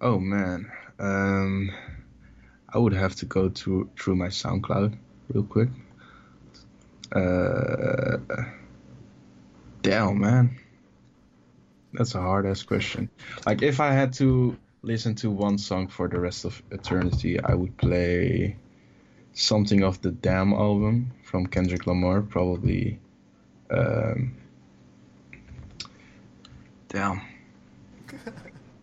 [0.00, 0.68] oh man.
[0.98, 1.70] Um
[2.74, 4.98] i would have to go to through my soundcloud
[5.32, 5.68] real quick.
[7.12, 8.16] Uh
[9.82, 10.58] damn man.
[11.92, 13.08] That's a hard ass question.
[13.46, 17.54] Like if i had to listen to one song for the rest of eternity i
[17.54, 18.56] would play
[19.34, 22.98] something of the damn album from kendrick lamar probably
[23.70, 24.34] um
[26.92, 27.20] damn.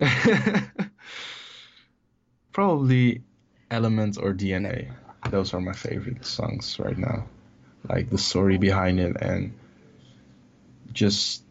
[2.52, 3.22] Probably
[3.70, 4.92] element or dna
[5.30, 7.28] those are my favorite songs right now.
[7.88, 9.54] Like the story behind it and
[10.92, 11.44] just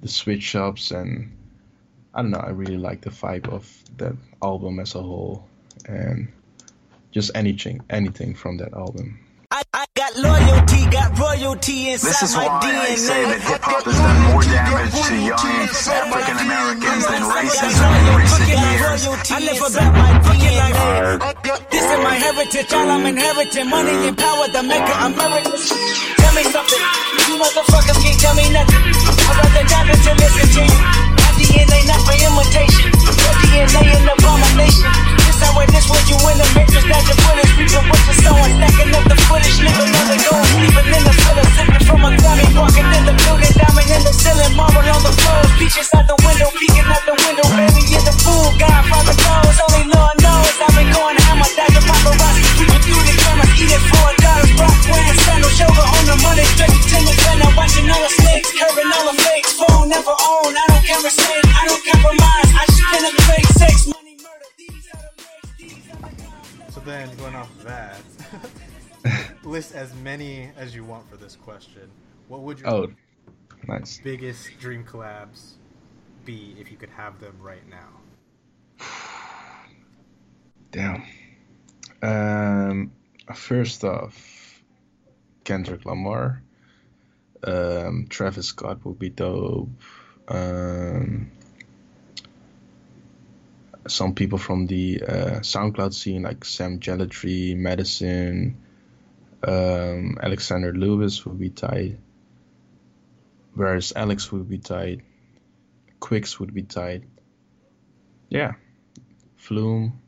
[0.00, 1.36] the switch ups and
[2.14, 5.48] I don't know, I really like the vibe of that album as a whole
[5.86, 6.28] and
[7.10, 9.18] just anything anything from that album.
[10.14, 12.92] I, I got loyalty, got royalty inside This is my why DNA.
[12.92, 17.90] I say that hip hop has done more damage to young African Americans than racism
[17.96, 19.00] in recent years.
[19.32, 20.68] I live about my DNA.
[21.70, 23.68] This is my heritage, all I'm inheriting.
[23.68, 25.72] Money and power, the maker emeritus.
[25.72, 26.82] Tell me something,
[27.28, 28.82] you motherfuckers can't tell me nothing.
[28.92, 30.48] I'd rather die than to listen
[72.32, 72.92] What would your Oh,
[73.68, 74.00] nice.
[74.02, 75.56] biggest dream collabs
[76.24, 77.90] be if you could have them right now?
[80.70, 81.02] Damn.
[82.00, 82.92] Um,
[83.34, 84.62] first off,
[85.44, 86.42] Kendrick Lamar.
[87.44, 89.68] Um, Travis Scott would be dope.
[90.26, 91.32] Um,
[93.86, 98.56] some people from the uh, SoundCloud scene, like Sam Gellaitry, Madison,
[99.46, 101.98] um, Alexander Lewis would be tight.
[103.54, 105.00] Whereas Alex would be tight.
[106.00, 107.04] Quicks would be tight.
[108.28, 108.52] Yeah.
[109.36, 110.00] Flume,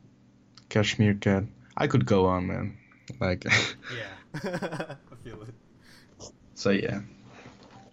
[0.69, 1.43] Cashmere Cat.
[1.77, 2.77] I could go on, man.
[3.19, 3.45] Like,
[3.95, 6.31] Yeah, I feel it.
[6.55, 7.01] so yeah.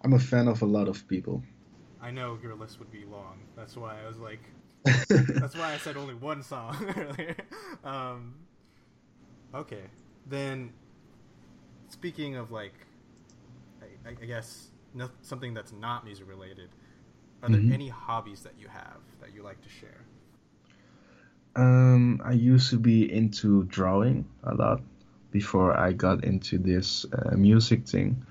[0.03, 1.43] I'm a fan of a lot of people.
[2.01, 3.39] I know your list would be long.
[3.55, 4.39] That's why I was like,
[5.07, 7.35] that's why I said only one song earlier.
[7.85, 8.33] Um,
[9.55, 9.83] okay,
[10.27, 10.73] then
[11.87, 12.73] speaking of like,
[13.81, 16.69] I, I guess no, something that's not music related.
[17.41, 17.71] Are there Mhm.
[17.73, 20.01] any hobbies that you have that you like to share?
[21.55, 24.81] Um, I used to be into drawing a lot
[25.31, 28.25] before I got into this uh, music thing.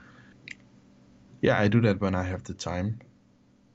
[1.40, 3.00] Yeah, I do that when I have the time.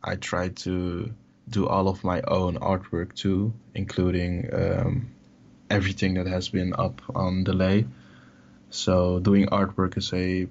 [0.04, 1.14] I try to
[1.50, 5.10] do all of my own artwork too, including um,
[5.70, 7.88] everything that has been up on delay.
[8.70, 10.48] So doing artwork is a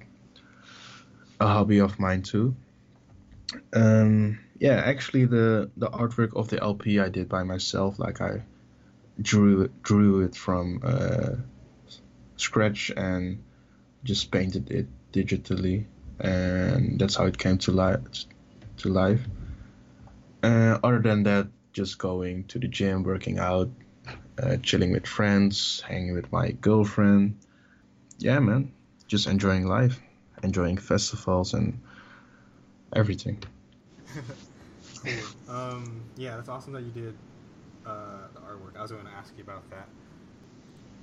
[1.40, 2.54] a hobby of mine too.
[3.72, 7.98] Um, yeah, actually the the artwork of the LP I did by myself.
[7.98, 8.42] Like I
[9.20, 11.36] drew it, drew it from uh,
[12.36, 13.42] scratch and
[14.04, 15.86] just painted it digitally,
[16.20, 18.00] and that's how it came to life.
[18.78, 19.20] To life.
[20.42, 23.70] Uh, other than that, just going to the gym, working out,
[24.42, 27.38] uh, chilling with friends, hanging with my girlfriend.
[28.18, 28.72] Yeah, man,
[29.08, 30.00] just enjoying life,
[30.42, 31.80] enjoying festivals and
[32.94, 33.42] everything.
[35.02, 35.12] cool.
[35.48, 37.14] Um, yeah, that's awesome that you did
[37.86, 38.76] uh, the artwork.
[38.76, 39.88] I was going to ask you about that.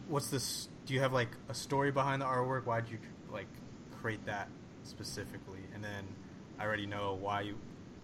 [0.07, 0.67] What's this?
[0.85, 2.65] Do you have like a story behind the artwork?
[2.65, 2.97] Why did you
[3.31, 3.47] like
[4.01, 4.49] create that
[4.83, 5.61] specifically?
[5.73, 6.05] And then
[6.59, 7.55] I already know why you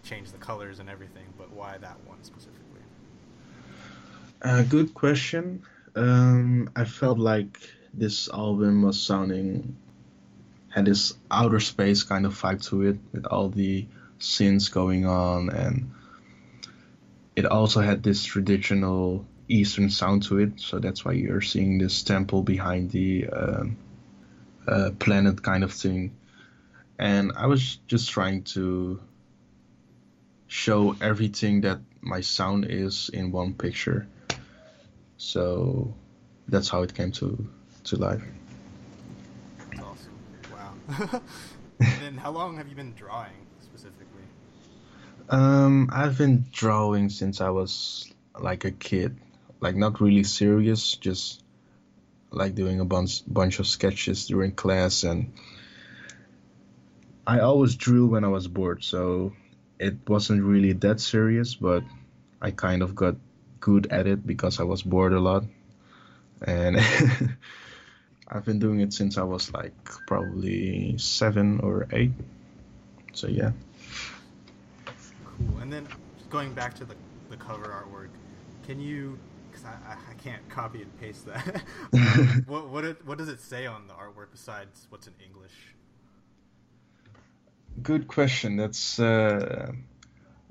[0.02, 2.80] changed the colors and everything, but why that one specifically?
[4.42, 5.62] Uh, good question.
[5.94, 7.60] Um, I felt like
[7.92, 9.76] this album was sounding
[10.70, 13.86] had this outer space kind of vibe to it with all the
[14.18, 15.90] synths going on and
[17.36, 22.02] it also had this traditional eastern sound to it so that's why you're seeing this
[22.02, 23.76] temple behind the um,
[24.66, 26.16] uh, planet kind of thing.
[26.98, 29.00] And i was just trying to
[30.46, 34.06] show everything that my sound is in one picture.
[35.16, 35.94] So
[36.48, 37.48] that's how it came to
[37.84, 38.22] to life
[39.70, 40.12] That's awesome.
[40.52, 40.72] Wow.
[40.74, 40.79] and
[41.78, 44.24] then how long have you been drawing specifically?
[45.28, 49.18] Um, I've been drawing since I was like a kid.
[49.60, 51.42] Like not really serious, just
[52.30, 55.32] like doing a bunch bunch of sketches during class and
[57.26, 59.32] I always drew when I was bored, so
[59.78, 61.84] it wasn't really that serious, but
[62.42, 63.16] I kind of got
[63.60, 65.44] good at it because I was bored a lot.
[66.42, 66.76] And
[68.30, 69.74] I've been doing it since I was like
[70.06, 72.12] probably 7 or 8.
[73.12, 73.50] So yeah.
[74.86, 75.58] Cool.
[75.60, 75.88] And then
[76.28, 76.94] going back to the,
[77.28, 78.10] the cover artwork,
[78.66, 79.18] can you?
[79.50, 81.62] Because I, I, I can't copy and paste that.
[81.92, 85.74] um, what what it, what does it say on the artwork besides what's in English?
[87.82, 88.56] Good question.
[88.56, 89.72] That's uh,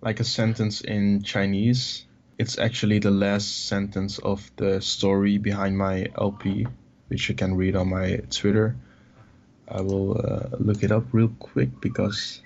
[0.02, 2.06] like a sentence in Chinese.
[2.38, 6.68] It's actually the last sentence of the story behind my LP,
[7.10, 8.76] which you can read on my Twitter.
[9.68, 12.42] I will uh, look it up real quick because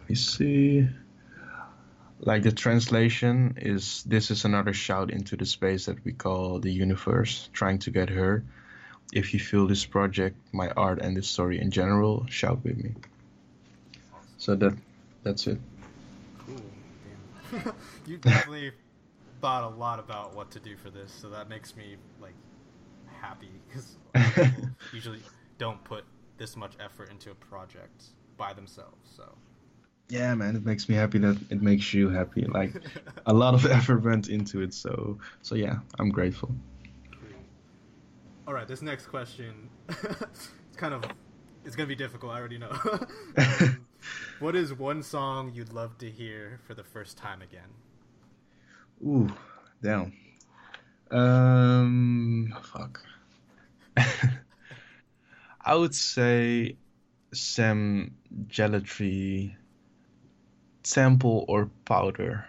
[0.00, 0.88] let me see.
[2.20, 6.72] Like the translation is this is another shout into the space that we call the
[6.72, 8.46] universe, trying to get heard.
[9.12, 12.94] If you feel this project, my art, and this story in general, shout with me.
[14.38, 14.74] So that
[15.22, 15.58] that's it.
[16.38, 17.72] Cool.
[18.06, 18.72] You definitely
[19.40, 22.34] thought a lot about what to do for this, so that makes me like
[23.24, 23.96] happy because
[24.92, 25.20] usually
[25.58, 26.04] don't put
[26.36, 28.04] this much effort into a project
[28.36, 29.10] by themselves.
[29.16, 29.24] So
[30.08, 32.44] Yeah, man, it makes me happy that it makes you happy.
[32.46, 32.74] Like
[33.26, 36.54] a lot of effort went into it, so so yeah, I'm grateful.
[38.46, 41.02] All right, this next question, it's kind of,
[41.64, 42.32] it's gonna be difficult.
[42.32, 42.72] I already know.
[43.38, 43.86] um,
[44.38, 47.70] what is one song you'd love to hear for the first time again?
[49.02, 49.28] Ooh,
[49.82, 50.12] damn.
[51.10, 53.02] Um, fuck.
[55.60, 56.76] I would say
[57.32, 58.16] Sam
[58.48, 59.56] Gellaitry
[60.84, 62.46] Sample or Powder.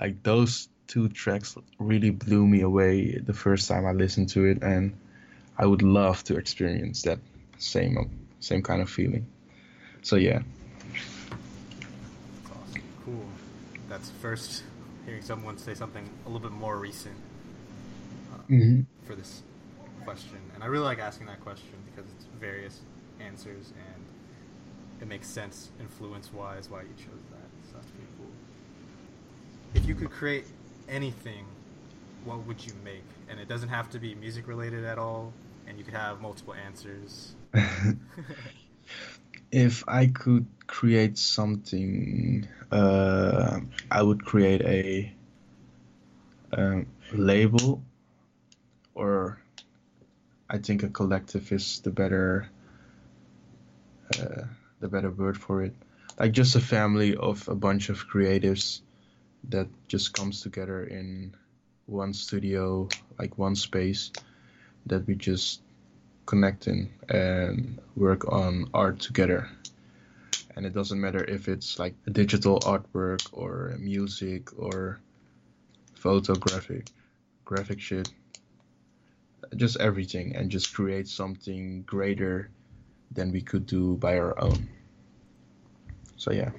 [0.00, 4.62] Like those two tracks really blew me away the first time I listened to it,
[4.62, 4.92] and
[5.58, 7.20] I would love to experience that
[7.58, 9.26] same same kind of feeling.
[10.02, 10.42] So yeah,
[12.42, 12.82] That's awesome.
[13.04, 13.26] Cool.
[13.88, 14.62] That's first
[15.06, 17.16] hearing someone say something a little bit more recent
[18.32, 18.86] uh, Mhm.
[19.06, 19.42] for this
[20.08, 22.80] question, and I really like asking that question because it's various
[23.20, 24.02] answers and
[25.02, 27.46] it makes sense influence-wise why you chose that.
[27.66, 28.32] So that's pretty cool.
[29.74, 30.46] If you could create
[30.88, 31.44] anything,
[32.24, 33.04] what would you make?
[33.28, 35.34] And it doesn't have to be music related at all,
[35.66, 37.34] and you could have multiple answers.
[39.52, 45.12] if I could create something, uh, I would create a
[46.56, 47.82] um, label,
[48.94, 49.38] or
[50.50, 52.48] I think a collective is the better
[54.18, 54.44] uh,
[54.80, 55.74] the better word for it.
[56.18, 58.80] Like just a family of a bunch of creatives
[59.50, 61.34] that just comes together in
[61.86, 62.88] one studio,
[63.18, 64.10] like one space
[64.86, 65.60] that we just
[66.26, 69.48] connect in and work on art together.
[70.56, 75.00] And it doesn't matter if it's like a digital artwork or music or
[75.94, 76.90] photographic
[77.44, 78.10] graphic shit,
[79.56, 82.50] just everything, and just create something greater
[83.12, 84.68] than we could do by our own.
[86.16, 86.50] So yeah,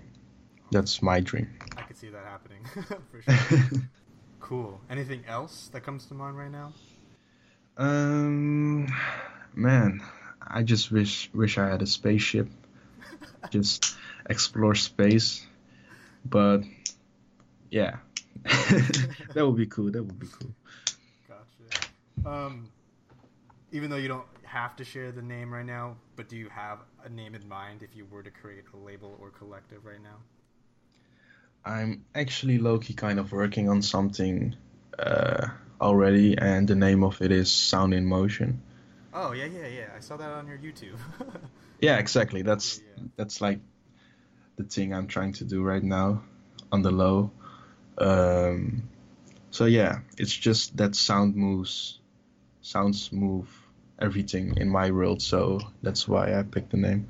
[0.72, 1.50] that's my dream.
[1.78, 2.66] I could see that happening
[3.12, 3.82] for sure.
[4.40, 4.82] cool.
[4.90, 6.74] Anything else that comes to mind right now?
[7.78, 8.88] Um,
[9.54, 10.02] man,
[10.42, 12.50] I just wish wish I had a spaceship,
[13.52, 13.96] just
[14.30, 15.46] explore space.
[16.26, 16.64] But
[17.70, 17.98] yeah,
[18.44, 19.92] that would be cool.
[19.92, 20.54] That would be cool.
[21.28, 21.88] Gotcha.
[22.26, 22.70] Um,
[23.72, 26.80] even though you don't have to share the name right now, but do you have
[27.04, 30.18] a name in mind if you were to create a label or collective right now?
[31.66, 34.56] I'm actually low-key kind of working on something
[34.98, 35.48] uh,
[35.80, 38.62] already, and the name of it is Sound in Motion.
[39.14, 39.88] Oh yeah, yeah, yeah.
[39.96, 40.98] I saw that on your YouTube.
[41.82, 42.42] Yeah, exactly.
[42.42, 43.04] That's Yeah.
[43.16, 43.60] that's like
[44.58, 46.24] the thing I'm trying to do right now
[46.74, 47.32] on the low.
[47.98, 48.84] Um,
[49.52, 52.00] so yeah, it's just that sound moves,
[52.62, 53.50] sounds move
[54.00, 55.22] everything in my world.
[55.22, 57.08] So that's why I picked the name.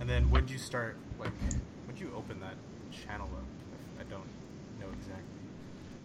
[0.00, 0.96] and then when did you start?
[1.18, 1.32] Like,
[1.86, 2.56] when did you open that
[2.90, 3.44] channel up?
[4.00, 4.28] I don't
[4.80, 5.24] know exactly.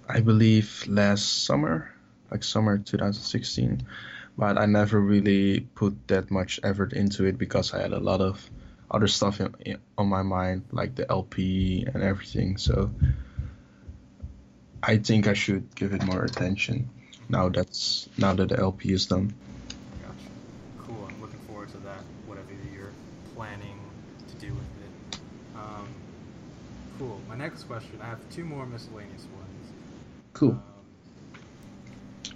[0.10, 1.94] I believe last summer,
[2.32, 3.86] like summer 2016,
[4.38, 8.22] but I never really put that much effort into it because I had a lot
[8.22, 8.50] of
[8.92, 12.58] other stuff in, in, on my mind, like the LP and everything.
[12.58, 12.92] So
[14.82, 16.90] I think I should give it more attention
[17.30, 19.34] now that's now that the LP is done.
[20.02, 20.14] Gotcha.
[20.88, 21.08] Cool.
[21.10, 22.04] I'm looking forward to that.
[22.26, 22.92] Whatever you're
[23.36, 23.80] planning
[24.28, 24.64] to do with
[25.14, 25.20] it.
[25.56, 25.88] Um,
[27.00, 27.22] cool.
[27.28, 28.00] My next question.
[28.02, 29.72] I have two more miscellaneous ones.
[30.34, 30.52] Cool.
[30.52, 30.64] Um,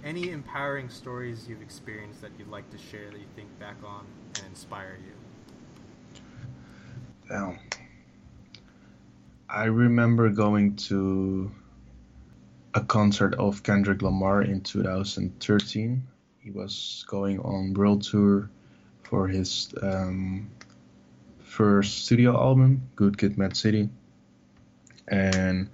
[0.04, 4.04] any empowering stories you've experienced that you'd like to share that you think back on
[4.36, 6.20] and inspire you?
[7.28, 7.58] Damn.
[9.50, 11.50] I remember going to
[12.74, 16.02] a concert of Kendrick Lamar in 2013.
[16.40, 18.50] He was going on world tour
[19.02, 20.50] for his um,
[21.40, 23.88] first studio album, Good Kid, Mad City,
[25.06, 25.70] and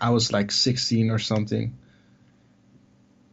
[0.00, 1.76] I was like 16 or something.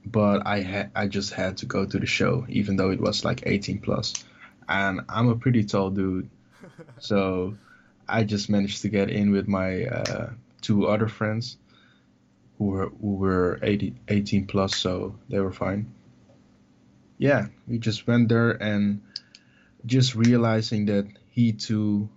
[0.06, 3.26] But I had I just had to go to the show, even though it was
[3.26, 4.14] like 18 plus,
[4.70, 6.30] and I'm a pretty tall dude,
[7.00, 7.56] so
[8.08, 10.30] I just managed to get in with my uh,
[10.62, 11.58] two other friends
[12.58, 15.94] who were who were 80, 18 plus, so they were fine.
[17.18, 19.02] Yeah, we just went there and
[19.86, 22.10] just realizing that he too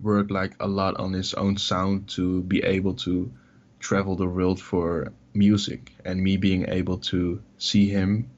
[0.00, 3.30] worked like a lot on his own sound to be able to
[3.78, 8.28] travel the world for music, and me being able to see him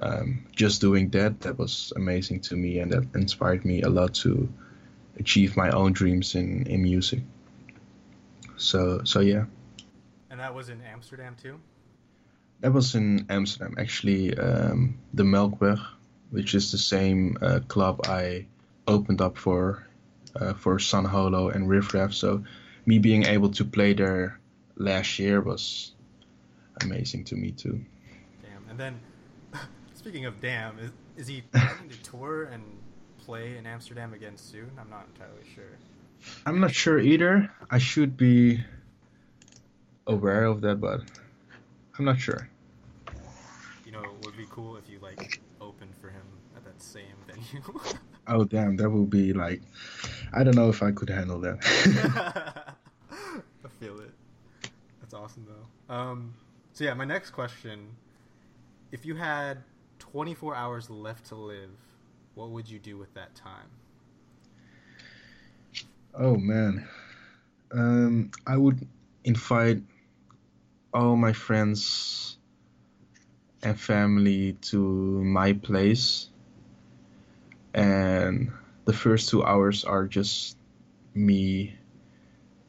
[0.00, 4.14] um, just doing that that was amazing to me, and that inspired me a lot
[4.14, 4.48] to
[5.18, 7.20] achieve my own dreams in in music.
[8.56, 9.44] So so yeah.
[10.42, 11.60] That was in Amsterdam too?
[12.62, 15.78] That was in Amsterdam, actually, um, the Melkweg,
[16.30, 18.46] which is the same uh, club I
[18.88, 19.86] opened up for
[20.34, 22.12] uh, for Sun Holo and Riff Raff.
[22.12, 22.42] So,
[22.86, 24.40] me being able to play there
[24.74, 25.92] last year was
[26.80, 27.80] amazing to me too.
[28.42, 28.68] Damn.
[28.68, 29.00] And then,
[29.94, 32.64] speaking of damn, is, is he planning to tour and
[33.24, 34.72] play in Amsterdam again soon?
[34.76, 35.78] I'm not entirely sure.
[36.44, 37.48] I'm not sure either.
[37.70, 38.64] I should be
[40.06, 41.00] aware of that, but
[41.98, 42.48] I'm not sure.
[43.84, 46.26] You know, it would be cool if you like opened for him
[46.56, 47.62] at that same venue.
[48.28, 49.62] Oh damn, that would be like,
[50.32, 51.58] I don't know if I could handle that.
[53.10, 54.12] I feel it.
[55.00, 55.94] That's awesome though.
[55.94, 56.34] Um,
[56.72, 57.96] so yeah, my next question:
[58.92, 59.64] If you had
[59.98, 61.70] 24 hours left to live,
[62.34, 63.70] what would you do with that time?
[66.14, 66.86] Oh man,
[67.72, 68.86] um, I would
[69.24, 69.82] invite
[70.92, 72.36] all my friends
[73.62, 76.28] and family to my place,
[77.74, 78.52] and
[78.84, 80.56] the first two hours are just
[81.14, 81.76] me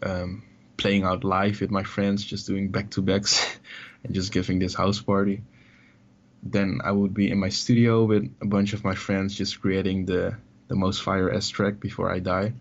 [0.01, 0.43] um,
[0.77, 3.57] playing out live with my friends, just doing back to backs
[4.03, 5.41] and just giving this house party.
[6.43, 10.05] Then I would be in my studio with a bunch of my friends, just creating
[10.05, 10.37] the
[10.67, 12.53] the most fire S track before I die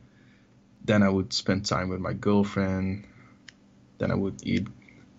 [0.84, 3.04] then I would spend time with my girlfriend.
[3.98, 4.66] Then I would eat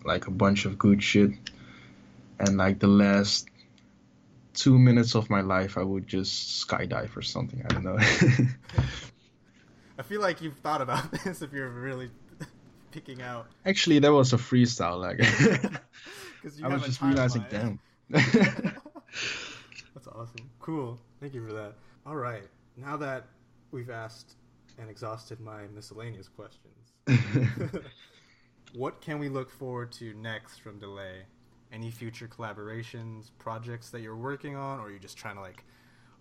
[0.06, 1.32] like a bunch of good shit.
[2.40, 3.48] And like the last
[4.54, 7.64] two minutes of my life, I would just skydive or something.
[7.66, 7.98] I don't know.
[9.98, 12.10] I feel like you've thought about this if you're really
[12.92, 13.48] picking out.
[13.66, 15.00] Actually, that was a freestyle.
[15.00, 15.22] Like
[16.64, 17.80] I was just realizing, damn.
[18.10, 20.50] That's awesome.
[20.60, 21.00] Cool.
[21.20, 21.76] Thank you for that.
[22.06, 22.44] All right.
[22.76, 23.28] Now that
[23.72, 24.36] we've asked
[24.80, 26.94] and exhausted my miscellaneous questions,
[28.74, 31.24] what can we look forward to next from Delay?
[31.72, 35.64] Any future collaborations, projects that you're working on, or are you just trying to like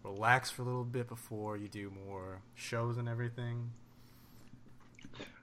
[0.02, 3.70] relax for a little bit before you do more shows and everything?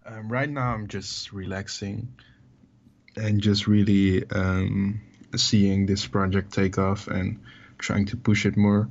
[0.06, 2.14] Um, right now, I'm just relaxing
[3.15, 5.02] and just really um,
[5.36, 7.40] seeing this project take off and
[7.77, 8.90] trying to push it more.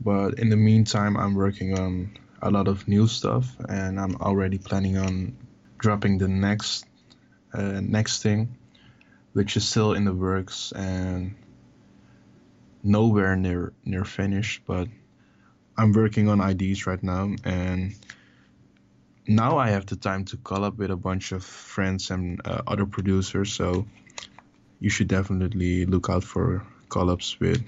[0.00, 4.56] But in the meantime, I'm working on a lot of new stuff, and I'm already
[4.56, 5.36] planning on
[5.78, 6.86] dropping the next
[7.52, 8.56] uh, next thing,
[9.32, 11.34] which is still in the works and
[12.82, 14.62] nowhere near near finished.
[14.66, 14.88] But
[15.76, 17.94] I'm working on ideas right now, and
[19.26, 22.86] now I have the time to collab with a bunch of friends and uh, other
[22.86, 23.52] producers.
[23.52, 23.86] So
[24.80, 27.62] you should definitely look out for collabs with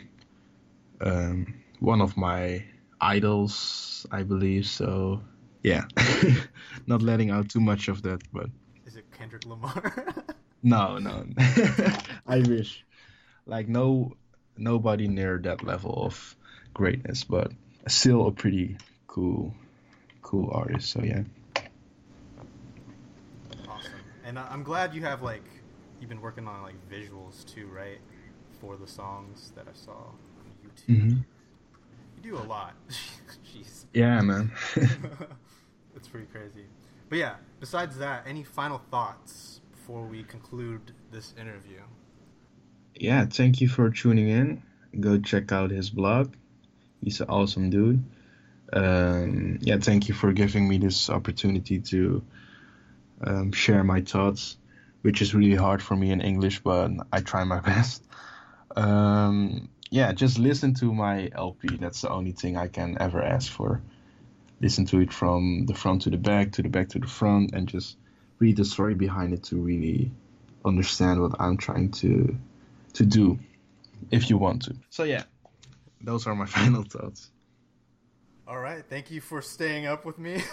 [1.01, 2.65] um, one of my
[3.01, 4.67] idols, I believe.
[4.67, 5.23] So
[5.63, 5.85] yeah,
[6.87, 8.51] not letting out too much of that, but
[9.11, 10.25] Is Kendrick Lamar?
[10.63, 11.25] no, no,
[12.27, 12.85] I wish.
[13.47, 14.13] Like no,
[14.57, 16.37] nobody near that level of
[16.75, 17.53] greatness, but
[17.89, 18.77] still a pretty
[19.07, 19.55] cool,
[20.23, 20.91] cool artist.
[20.91, 21.23] So yeah.
[23.69, 23.93] awesome.
[24.25, 25.45] And I- I'm glad you have like
[26.01, 27.99] you've been working on like visuals too, right?
[28.61, 30.15] For the songs that I saw on
[30.65, 31.03] YouTube.
[31.03, 31.17] hmm
[32.17, 32.75] You do a lot.
[32.89, 33.87] Jeez.
[33.93, 34.53] Yeah, man.
[35.97, 36.67] it's pretty crazy.
[37.13, 41.83] But yeah, besides that, any final thoughts before we conclude this interview?
[42.95, 44.63] yeah, thank you for tuning in.
[44.99, 46.33] Go check out his blog.
[47.05, 48.03] He's an awesome dude.
[48.73, 52.25] Um, yeah, thank you for giving me this opportunity to
[53.23, 54.57] um, share my thoughts,
[55.03, 58.03] which is really hard for me in English, but I try my best.
[58.75, 61.77] Um, yeah, just listen to my LP.
[61.77, 63.83] That's the only thing I can ever ask for.
[64.63, 67.53] Listen to it from the front to the back, to the back to the front,
[67.53, 67.97] and just
[68.39, 70.13] read the story behind it to really
[70.65, 72.37] understand what I'm trying to
[72.95, 73.39] to do
[74.11, 74.77] if you want to.
[74.91, 75.25] So yeah,
[76.01, 77.31] those are my final thoughts.
[78.47, 80.43] All right, thank you for staying up with me.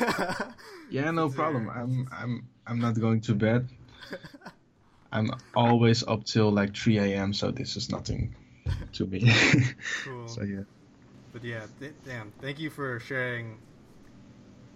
[0.91, 1.69] Yeah, no problem.
[1.69, 3.69] I'm I'm I'm not going to bed.
[5.11, 7.33] I'm always up till like 3 a.m.
[7.33, 8.35] So this is nothing
[8.93, 9.31] to me.
[10.03, 10.27] Cool.
[10.27, 10.63] so yeah.
[11.31, 12.31] But yeah, th- damn.
[12.41, 13.59] Thank you for sharing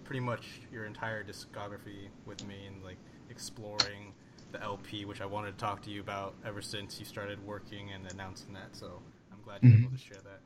[0.04, 2.98] pretty much your entire discography with me and like
[3.30, 4.12] exploring
[4.52, 7.90] the LP, which I wanted to talk to you about ever since you started working
[7.92, 8.68] and announcing that.
[8.76, 9.00] So
[9.32, 10.40] I'm glad you're able to share that.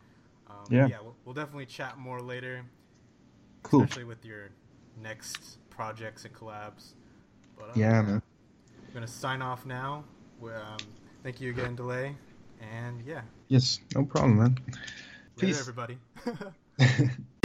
[0.50, 0.86] Um, Yeah.
[0.86, 2.64] yeah, we'll, we'll definitely chat more later,
[3.62, 3.82] Cool.
[3.82, 4.48] especially with your
[5.02, 6.94] next projects and collabs.
[7.58, 8.22] But, um, Yeah, man.
[8.86, 10.04] I'm gonna sign off now.
[10.42, 10.78] Um,
[11.22, 12.16] thank you again, Delay,
[12.60, 14.58] and yeah, Yes, no problem, man.
[15.36, 15.60] later, Peace.
[15.60, 15.98] everybody.